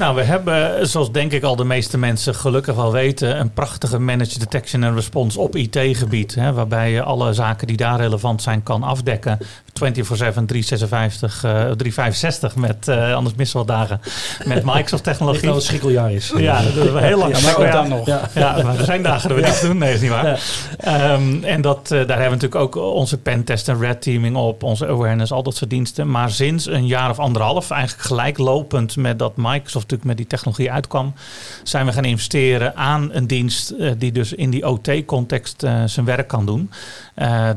Nou, 0.00 0.14
we 0.14 0.22
hebben, 0.22 0.88
zoals 0.88 1.12
denk 1.12 1.32
ik 1.32 1.42
al 1.42 1.56
de 1.56 1.64
meeste 1.64 1.98
mensen 1.98 2.34
gelukkig 2.34 2.74
wel 2.74 2.92
weten, 2.92 3.40
een 3.40 3.52
prachtige 3.52 3.98
managed 3.98 4.40
detection 4.40 4.84
and 4.84 4.94
response 4.94 5.40
op 5.40 5.56
IT-gebied. 5.56 6.34
Waarbij 6.34 6.90
je 6.90 7.02
alle 7.02 7.32
zaken 7.32 7.66
die 7.66 7.76
daar 7.76 8.00
relevant 8.00 8.42
zijn 8.42 8.62
kan 8.62 8.82
afdekken. 8.82 9.38
24-7, 9.80 10.46
356, 10.46 11.44
eh 11.44 11.50
365 11.52 12.56
met, 12.56 12.88
eh, 12.88 13.14
anders 13.14 13.34
missen 13.34 13.58
wat 13.58 13.66
dagen, 13.66 14.00
met 14.44 14.64
Microsoft 14.64 15.04
technologie. 15.04 15.46
wel 15.46 15.54
een 15.54 15.62
schrikkeljaar 15.62 16.12
is. 16.12 16.32
Ja, 16.36 16.62
dat 16.62 16.92
we 16.92 17.00
heel 17.00 17.18
lang. 17.18 17.36
Ja, 17.36 17.42
maar 17.42 17.66
ook 17.66 17.72
dan 17.72 17.88
nog. 17.88 18.06
Ja. 18.06 18.28
Ja, 18.34 18.62
maar 18.62 18.78
er 18.78 18.84
zijn 18.84 19.02
dagen 19.02 19.28
dat 19.28 19.38
we 19.38 19.44
niks 19.44 19.60
doen. 19.60 19.78
Nee, 19.78 19.94
is 19.94 20.00
niet 20.00 20.10
waar. 20.10 20.40
Ehm, 20.78 21.44
en 21.44 21.60
dat, 21.60 21.78
eh, 21.82 21.90
daar 21.90 21.98
hebben 21.98 22.38
we 22.38 22.46
natuurlijk 22.46 22.76
ook 22.76 22.76
onze 22.76 23.18
pentest 23.18 23.68
en 23.68 23.80
red 23.80 24.02
teaming 24.02 24.36
op, 24.36 24.62
onze 24.62 24.86
awareness, 24.86 25.32
al 25.32 25.42
dat 25.42 25.56
soort 25.56 25.70
diensten. 25.70 26.10
Maar 26.10 26.30
sinds 26.30 26.66
een 26.66 26.86
jaar 26.86 27.10
of 27.10 27.18
anderhalf, 27.18 27.70
eigenlijk 27.70 28.06
gelijklopend 28.06 28.96
met 28.96 29.18
dat 29.18 29.36
Microsoft 29.36 29.74
natuurlijk 29.74 30.04
met 30.04 30.16
die 30.16 30.26
technologie 30.26 30.72
uitkwam, 30.72 31.14
zijn 31.62 31.86
we 31.86 31.92
gaan 31.92 32.04
investeren 32.04 32.76
aan 32.76 33.08
een 33.12 33.26
dienst 33.26 33.70
eh, 33.70 33.90
die 33.98 34.12
dus 34.12 34.32
in 34.32 34.50
die 34.50 34.66
OT-context 34.66 35.64
zijn 35.84 36.06
werk 36.06 36.28
kan 36.28 36.46
doen. 36.46 36.70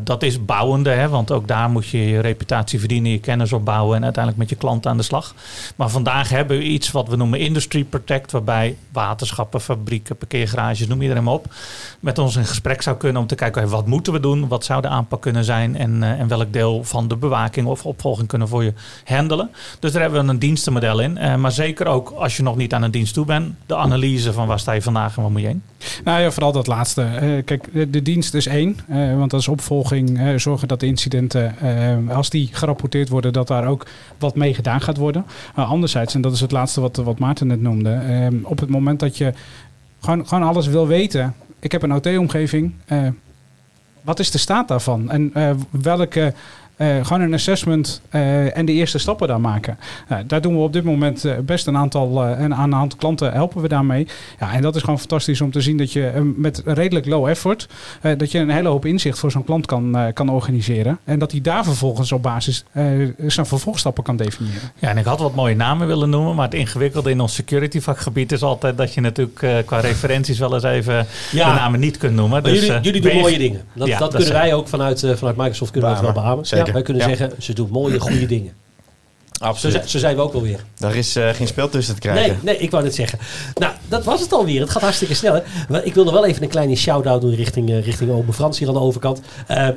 Dat 0.04 0.24
is 0.24 0.46
bouwende, 0.46 0.90
hè, 0.90 1.10
want 1.10 1.32
ook 1.32 1.48
daar 1.48 1.70
moet 1.70 1.88
je 1.88 1.98
je 2.14 2.20
reputatie 2.20 2.80
verdienen, 2.80 3.12
je 3.12 3.20
kennis 3.20 3.54
opbouwen 3.54 3.96
en 3.96 4.04
uiteindelijk 4.04 4.44
met 4.44 4.50
je 4.50 4.56
klanten 4.56 4.92
aan 4.92 4.98
de 4.98 5.04
slag. 5.04 5.34
Maar 5.76 5.90
vandaag 5.90 6.30
hebben 6.30 6.58
we 6.58 6.64
iets 6.64 6.92
wat 6.92 7.08
we 7.08 7.16
noemen 7.16 7.40
Industry 7.40 7.84
Protect, 7.84 8.32
waarbij 8.32 8.76
waterschappen, 8.92 9.62
fabrieken, 9.62 10.16
parkeergarages, 10.16 10.88
noem 10.88 11.02
iedereen 11.02 11.24
maar 11.24 11.34
op, 11.34 11.54
met 12.00 12.20
ons 12.20 12.36
in 12.36 12.46
gesprek 12.46 12.82
zou 12.82 12.98
kunnen 12.98 13.22
om 13.22 13.28
te 13.28 13.36
kijken 13.36 13.70
wat 13.70 13.88
moeten 13.88 14.14
we 14.14 14.20
doen, 14.20 14.48
wat 14.48 14.66
zou 14.66 14.82
de 14.82 14.88
aanpak 14.88 15.22
kunnen 15.22 15.44
zijn 15.44 15.78
en, 15.78 16.04
eh, 16.04 16.20
en 16.20 16.28
welk 16.28 16.54
deel 16.54 16.84
van 16.84 17.08
de 17.08 17.16
bewaking 17.16 17.68
of 17.68 17.86
opvolging 17.86 18.28
kunnen 18.28 18.48
voor 18.48 18.64
je 18.64 18.74
handelen. 19.06 19.50
Dus 19.80 19.92
daar 19.92 20.02
hebben 20.02 20.26
we 20.26 20.32
een 20.32 20.40
dienstenmodel 20.40 21.00
in. 21.00 21.18
Eh, 21.18 21.36
maar 21.36 21.52
zeker 21.52 21.86
ook 21.86 22.10
als 22.10 22.38
je 22.38 22.44
nog 22.44 22.56
niet 22.56 22.74
aan 22.74 22.84
een 22.84 22.92
dienst 22.92 23.14
toe 23.14 23.26
bent, 23.26 23.56
de 23.66 23.76
analyse 23.76 24.34
van 24.34 24.48
waar 24.48 24.60
sta 24.60 24.72
je 24.72 24.82
vandaag 24.82 25.16
en 25.16 25.22
waar 25.22 25.32
moet 25.32 25.42
je 25.42 25.48
heen. 25.48 25.64
Nou 26.04 26.22
ja, 26.22 26.32
vooral 26.32 26.52
dat 26.52 26.68
laatste. 26.68 27.02
Eh, 27.02 27.44
kijk, 27.46 27.70
de, 27.74 27.90
de 27.90 28.02
dienst 28.02 28.34
is 28.34 28.46
één. 28.46 28.78
want 29.18 29.32
dat 29.32 29.40
is 29.40 29.48
opvolging. 29.48 30.20
zorgen 30.42 30.68
dat 30.68 30.80
de 30.80 30.86
incidenten, 30.86 31.56
als 32.10 32.30
die 32.30 32.50
gerapporteerd 32.52 33.10
worden, 33.10 33.34
dat 33.34 33.48
daar 33.48 33.68
ook 33.68 33.86
wat 34.18 34.36
mee 34.36 34.54
gedaan 34.54 34.82
gaat 34.82 34.98
worden. 34.98 35.26
Uh, 35.60 35.70
anderzijds, 35.70 36.16
en 36.16 36.22
dat 36.22 36.34
is 36.34 36.40
het 36.40 36.52
laatste 36.52 36.82
wat, 36.82 36.96
wat 36.96 37.20
Maarten 37.20 37.48
net 37.48 37.62
noemde. 37.62 37.90
eh, 37.90 38.28
op 38.44 38.60
het 38.60 38.70
moment 38.70 39.00
dat 39.00 39.18
je 39.18 39.34
gewoon, 40.00 40.28
gewoon 40.28 40.48
alles 40.48 40.68
wil 40.68 40.88
weten. 40.88 41.36
Ik 41.60 41.72
heb 41.72 41.82
een 41.82 41.94
OT-omgeving. 41.94 42.74
eh, 42.86 43.08
wat 44.02 44.20
is 44.20 44.32
de 44.32 44.38
staat 44.38 44.68
daarvan? 44.68 45.12
En 45.12 45.34
eh, 45.34 45.52
welke... 45.70 46.34
eh, 46.98 47.06
gewoon 47.06 47.22
een 47.22 47.34
assessment 47.34 48.02
eh, 48.10 48.58
en 48.58 48.66
de 48.66 48.72
eerste 48.72 48.98
stappen 48.98 49.28
daar 49.28 49.42
maken. 49.42 49.78
Nou, 50.08 50.26
daar 50.26 50.42
doen 50.42 50.54
we 50.56 50.60
op 50.62 50.74
dit 50.74 50.84
moment 50.84 51.26
eh, 51.26 51.34
best 51.46 51.68
een 51.68 51.78
aantal, 51.78 52.24
eh, 52.24 52.40
en 52.44 52.56
aan 52.56 52.72
een 52.74 52.80
aantal 52.80 52.98
klanten 53.00 53.32
helpen 53.32 53.62
we 53.62 53.68
daarmee. 53.68 54.08
Ja, 54.40 54.54
en 54.54 54.62
dat 54.62 54.76
is 54.76 54.82
gewoon 54.82 55.00
fantastisch 55.00 55.42
om 55.42 55.52
te 55.52 55.62
zien 55.62 55.78
dat 55.78 55.92
je 55.94 56.34
met 56.38 56.62
redelijk 56.66 57.06
low 57.06 57.28
effort, 57.28 57.68
eh, 58.02 58.12
dat 58.18 58.32
je 58.32 58.40
een 58.40 58.50
hele 58.50 58.68
hoop 58.70 58.86
inzicht 58.86 59.20
voor 59.20 59.32
zo'n 59.32 59.44
klant 59.44 59.66
kan, 59.66 59.98
eh, 59.98 60.06
kan 60.14 60.30
organiseren. 60.30 61.00
En 61.04 61.20
dat 61.20 61.32
hij 61.32 61.42
daar 61.42 61.64
vervolgens 61.64 62.12
op 62.12 62.22
basis 62.22 62.64
eh, 62.72 62.86
zijn 63.28 63.46
vervolgstappen 63.46 64.04
kan 64.04 64.16
definiëren. 64.16 64.72
Ja, 64.80 64.90
en 64.90 64.98
ik 64.98 65.06
had 65.06 65.20
wat 65.20 65.36
mooie 65.36 65.56
namen 65.56 65.88
willen 65.88 66.10
noemen, 66.10 66.36
maar 66.36 66.46
het 66.46 66.54
ingewikkelde 66.54 67.10
in 67.10 67.20
ons 67.20 67.34
security 67.34 67.80
vakgebied 67.80 68.32
is 68.32 68.42
altijd 68.44 68.78
dat 68.78 68.94
je 68.94 69.02
natuurlijk 69.02 69.42
eh, 69.42 69.56
qua 69.66 69.80
referenties 69.80 70.40
wel 70.40 70.54
eens 70.54 70.64
even 70.64 71.06
Ja. 71.32 71.54
de 71.54 71.60
namen 71.60 71.80
niet 71.80 71.98
kunt 71.98 72.16
noemen. 72.16 72.44
Dus, 72.44 72.54
jullie, 72.60 72.72
eh, 72.74 72.82
jullie 72.84 73.02
doen 73.02 73.16
mooie 73.16 73.38
dingen. 73.38 73.62
Dat, 73.74 73.88
Ja, 73.88 74.00
dat, 74.00 74.12
dat 74.12 74.22
kunnen 74.22 74.42
wij 74.42 74.54
ook 74.54 74.68
vanuit, 74.68 75.04
eh, 75.04 75.16
vanuit 75.16 75.36
Microsoft 75.38 75.72
kunnen 75.72 75.90
we 75.90 75.96
wel 75.96 76.04
Beamen. 76.12 76.24
beamen. 76.24 76.46
Zeker. 76.46 76.68
Ja, 76.68 76.73
wij 76.74 76.82
kunnen 76.82 77.04
zeggen, 77.04 77.42
ze 77.42 77.54
doen 77.54 77.70
mooie, 77.70 78.00
goede 78.00 78.26
dingen. 78.26 78.54
Zo, 79.44 79.50
Absoluut. 79.50 79.76
zijn- 79.76 79.90
zo 79.90 79.98
zijn 80.00 80.16
we 80.16 80.22
ook 80.22 80.34
wel 80.34 80.42
weer. 80.42 80.60
Daar 80.78 80.96
is 80.96 81.16
eh, 81.16 81.30
geen 81.30 81.48
spel 81.48 81.70
tussen 81.70 81.94
te 81.94 82.00
krijgen. 82.00 82.24
Nee, 82.28 82.38
nee, 82.42 82.58
ik 82.58 82.72
wou 82.72 82.84
net 82.84 82.96
zeggen. 82.96 83.20
Nou, 83.56 83.74
dat 83.88 84.04
was 84.04 84.22
het 84.22 84.34
alweer. 84.34 84.62
Het 84.62 84.70
gaat 84.70 84.82
hartstikke 84.82 85.14
snel. 85.14 85.34
Hè? 85.34 85.40
Maar 85.70 85.84
ik 85.86 85.94
wilde 85.94 86.12
wel 86.12 86.26
even 86.26 86.44
een 86.44 86.50
kleine 86.50 86.76
shout-out 86.76 87.22
doen 87.22 87.36
richting, 87.36 87.70
eh, 87.70 87.84
richting 87.86 88.12
Ome 88.12 88.34
Frans 88.34 88.60
hier 88.60 88.68
aan 88.68 88.74
de 88.74 88.80
overkant. 88.80 89.22
Eh, 89.48 89.68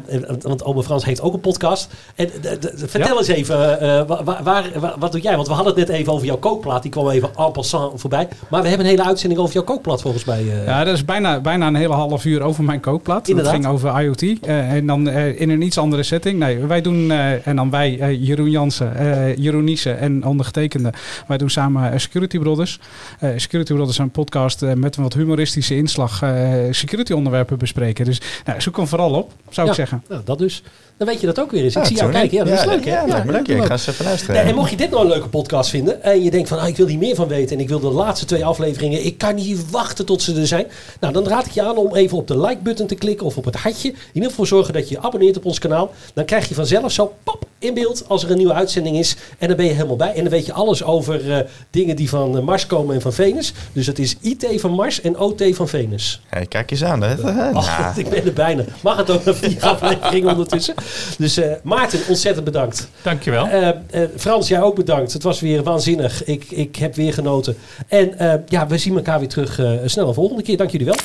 want 0.40 0.64
Ome 0.64 0.82
Frans 0.82 1.04
heeft 1.04 1.20
ook 1.20 1.34
een 1.34 1.40
podcast. 1.40 1.88
En, 2.14 2.30
vertel 2.74 3.12
Ja. 3.12 3.18
eens 3.18 3.26
even, 3.28 3.80
eh, 3.80 4.02
wa- 4.06 4.24
waar, 4.24 4.42
waar, 4.42 4.64
wa- 4.80 4.94
wat 4.98 5.12
doe 5.12 5.20
jij? 5.20 5.34
Want 5.36 5.48
we 5.48 5.54
hadden 5.54 5.74
het 5.74 5.88
net 5.88 5.96
even 5.98 6.12
over 6.12 6.26
jouw 6.26 6.36
kookplaat. 6.38 6.82
Die 6.82 6.90
kwam 6.90 7.08
even 7.10 7.28
en 7.36 7.52
passant 7.52 8.00
voorbij. 8.00 8.28
Maar 8.50 8.62
we 8.62 8.68
hebben 8.68 8.86
een 8.86 8.92
hele 8.92 9.04
uitzending 9.08 9.40
over 9.40 9.54
jouw 9.54 9.64
kookplaat 9.64 10.00
volgens 10.02 10.24
mij. 10.24 10.38
eh. 10.40 10.66
Ja, 10.66 10.84
dat 10.84 10.94
is 10.94 11.04
bijna, 11.04 11.40
bijna 11.40 11.66
een 11.66 11.74
hele 11.74 11.94
half 11.94 12.24
uur 12.24 12.42
over 12.42 12.64
mijn 12.64 12.80
kookplaat. 12.80 13.28
Inderdaad. 13.28 13.52
Dat 13.52 13.62
ging 13.62 13.74
over 13.74 14.02
IoT. 14.02 14.22
eh, 14.42 14.72
en 14.72 14.86
dan 14.86 15.08
eh, 15.08 15.40
in 15.40 15.50
een 15.50 15.62
iets 15.62 15.78
andere 15.78 16.02
setting. 16.02 16.38
Nee, 16.38 16.58
wij 16.58 16.80
doen, 16.80 17.10
eh, 17.10 17.46
en 17.46 17.56
dan 17.56 17.70
wij, 17.70 17.98
eh, 18.00 18.26
Jeroen 18.26 18.50
Jansen, 18.50 18.96
eh 18.96 19.36
Jeroen 19.36 19.55
Niesen 19.62 19.98
en 19.98 20.24
ondergetekende. 20.24 20.92
Wij 21.26 21.36
doen 21.38 21.50
samen 21.50 21.92
eh, 21.92 21.98
Security 21.98 22.38
Brothers. 22.38 22.78
Eh, 23.20 23.30
Security 23.36 23.72
Brothers 23.72 23.98
is 23.98 24.04
een 24.04 24.10
podcast 24.10 24.62
eh, 24.62 24.72
met 24.72 24.96
een 24.96 25.02
wat 25.02 25.14
humoristische 25.14 25.76
inslag. 25.76 26.22
eh, 26.22 26.52
security 26.70 27.12
onderwerpen 27.12 27.58
bespreken. 27.58 28.04
Dus 28.04 28.20
nou, 28.44 28.60
zoek 28.60 28.76
hem 28.76 28.86
vooral 28.86 29.12
op, 29.12 29.32
zou 29.50 29.66
Ja. 29.66 29.72
ik 29.72 29.78
zeggen. 29.78 30.02
Nou, 30.08 30.22
dat 30.24 30.38
dus. 30.38 30.62
Dan 30.98 31.06
weet 31.06 31.20
je 31.20 31.26
dat 31.26 31.40
ook 31.40 31.50
weer 31.50 31.62
eens. 31.64 31.74
Ik 31.76 31.82
Ja, 31.82 31.88
zie 31.88 31.96
jou 31.96 32.10
kijken. 32.12 32.36
Ja, 32.36 32.44
dat 32.44 32.52
is 32.58 32.64
leuk 32.64 32.84
hè? 32.84 32.90
Ja, 33.00 33.22
leuk. 33.26 33.48
Ik 33.48 33.64
ga 33.64 33.70
eens 33.70 33.86
even 33.86 34.04
luisteren. 34.04 34.42
En 34.44 34.54
mocht 34.54 34.70
je 34.70 34.76
dit 34.76 34.90
nou 34.90 35.02
een 35.02 35.08
leuke 35.10 35.28
podcast 35.28 35.70
vinden 35.70 36.02
en 36.02 36.22
je 36.22 36.30
denkt 36.30 36.48
van 36.48 36.58
ah, 36.58 36.68
ik 36.68 36.76
wil 36.76 36.86
hier 36.86 36.98
meer 36.98 37.14
van 37.14 37.28
weten 37.28 37.56
en 37.56 37.62
ik 37.62 37.68
wil 37.68 37.80
de 37.80 37.88
laatste 37.90 38.26
twee 38.26 38.44
afleveringen, 38.44 39.04
ik 39.04 39.18
kan 39.18 39.34
niet 39.34 39.70
wachten 39.70 40.06
tot 40.06 40.22
ze 40.22 40.40
er 40.40 40.46
zijn. 40.46 40.66
Nou, 41.00 41.12
dan 41.12 41.28
raad 41.28 41.46
ik 41.46 41.52
je 41.52 41.62
aan 41.62 41.76
om 41.76 41.94
even 41.94 42.16
op 42.16 42.28
de 42.28 42.40
like 42.40 42.58
button 42.62 42.86
te 42.86 42.94
klikken 42.94 43.26
of 43.26 43.36
op 43.36 43.44
het 43.44 43.54
hartje. 43.56 43.88
In 43.88 43.96
ieder 44.12 44.30
geval 44.30 44.46
zorgen 44.46 44.72
dat 44.74 44.88
je 44.88 44.94
je 44.94 45.00
abonneert 45.02 45.36
op 45.36 45.44
ons 45.44 45.58
kanaal. 45.58 45.92
Dan 46.14 46.24
krijg 46.24 46.48
je 46.48 46.54
vanzelf 46.54 46.92
zo 46.92 47.14
pop 47.24 47.45
in 47.58 47.74
beeld 47.74 48.04
als 48.08 48.24
er 48.24 48.30
een 48.30 48.36
nieuwe 48.36 48.52
uitzending 48.52 48.96
is 48.96 49.16
en 49.38 49.48
dan 49.48 49.56
ben 49.56 49.66
je 49.66 49.72
helemaal 49.72 49.96
bij. 49.96 50.12
En 50.14 50.20
dan 50.20 50.28
weet 50.28 50.46
je 50.46 50.52
alles 50.52 50.82
over 50.84 51.32
eh, 51.32 51.38
dingen 51.70 51.96
die 51.96 52.08
van 52.08 52.36
eh, 52.36 52.42
Mars 52.42 52.66
komen 52.66 52.94
en 52.94 53.00
van 53.00 53.12
Venus. 53.12 53.52
Dus 53.72 53.86
het 53.86 53.98
is 53.98 54.16
IT 54.20 54.46
van 54.60 54.70
Mars 54.70 55.00
en 55.00 55.18
OT 55.18 55.42
van 55.52 55.68
Venus. 55.68 56.20
Hey, 56.26 56.46
kijk 56.46 56.70
eens 56.70 56.84
aan. 56.84 57.02
Hè. 57.02 57.14
Oh, 57.56 57.92
ik 57.96 58.08
ben 58.08 58.24
er 58.24 58.32
bijna. 58.32 58.64
Mag 58.82 58.96
het 58.96 59.10
ook 59.10 59.24
naar 59.24 59.34
vier 59.34 59.62
afleveringen 59.62 60.30
ondertussen. 60.30 60.74
Dus 61.18 61.36
eh, 61.36 61.52
Maarten, 61.62 62.00
ontzettend 62.08 62.44
bedankt. 62.44 62.88
Dankjewel. 63.02 63.46
Eh, 63.46 63.68
eh, 63.68 63.74
Frans, 64.16 64.48
jij 64.48 64.60
ook 64.62 64.74
bedankt. 64.74 65.12
Het 65.12 65.22
was 65.22 65.40
weer 65.40 65.62
waanzinnig. 65.62 66.24
Ik, 66.24 66.44
ik 66.50 66.76
heb 66.76 66.94
weer 66.94 67.12
genoten. 67.12 67.56
En 67.88 68.18
eh, 68.18 68.34
ja, 68.46 68.66
we 68.66 68.78
zien 68.78 68.96
elkaar 68.96 69.18
weer 69.18 69.28
terug 69.28 69.58
eh, 69.58 69.70
snel 69.84 70.08
een 70.08 70.14
volgende 70.14 70.42
keer. 70.42 70.56
Dank 70.56 70.70
jullie 70.70 70.86
wel. 70.86 70.96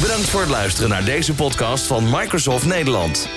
Bedankt 0.00 0.28
voor 0.28 0.40
het 0.40 0.50
luisteren 0.50 0.90
naar 0.90 1.04
deze 1.04 1.34
podcast 1.34 1.84
van 1.84 2.04
Microsoft 2.10 2.66
Nederland. 2.66 3.28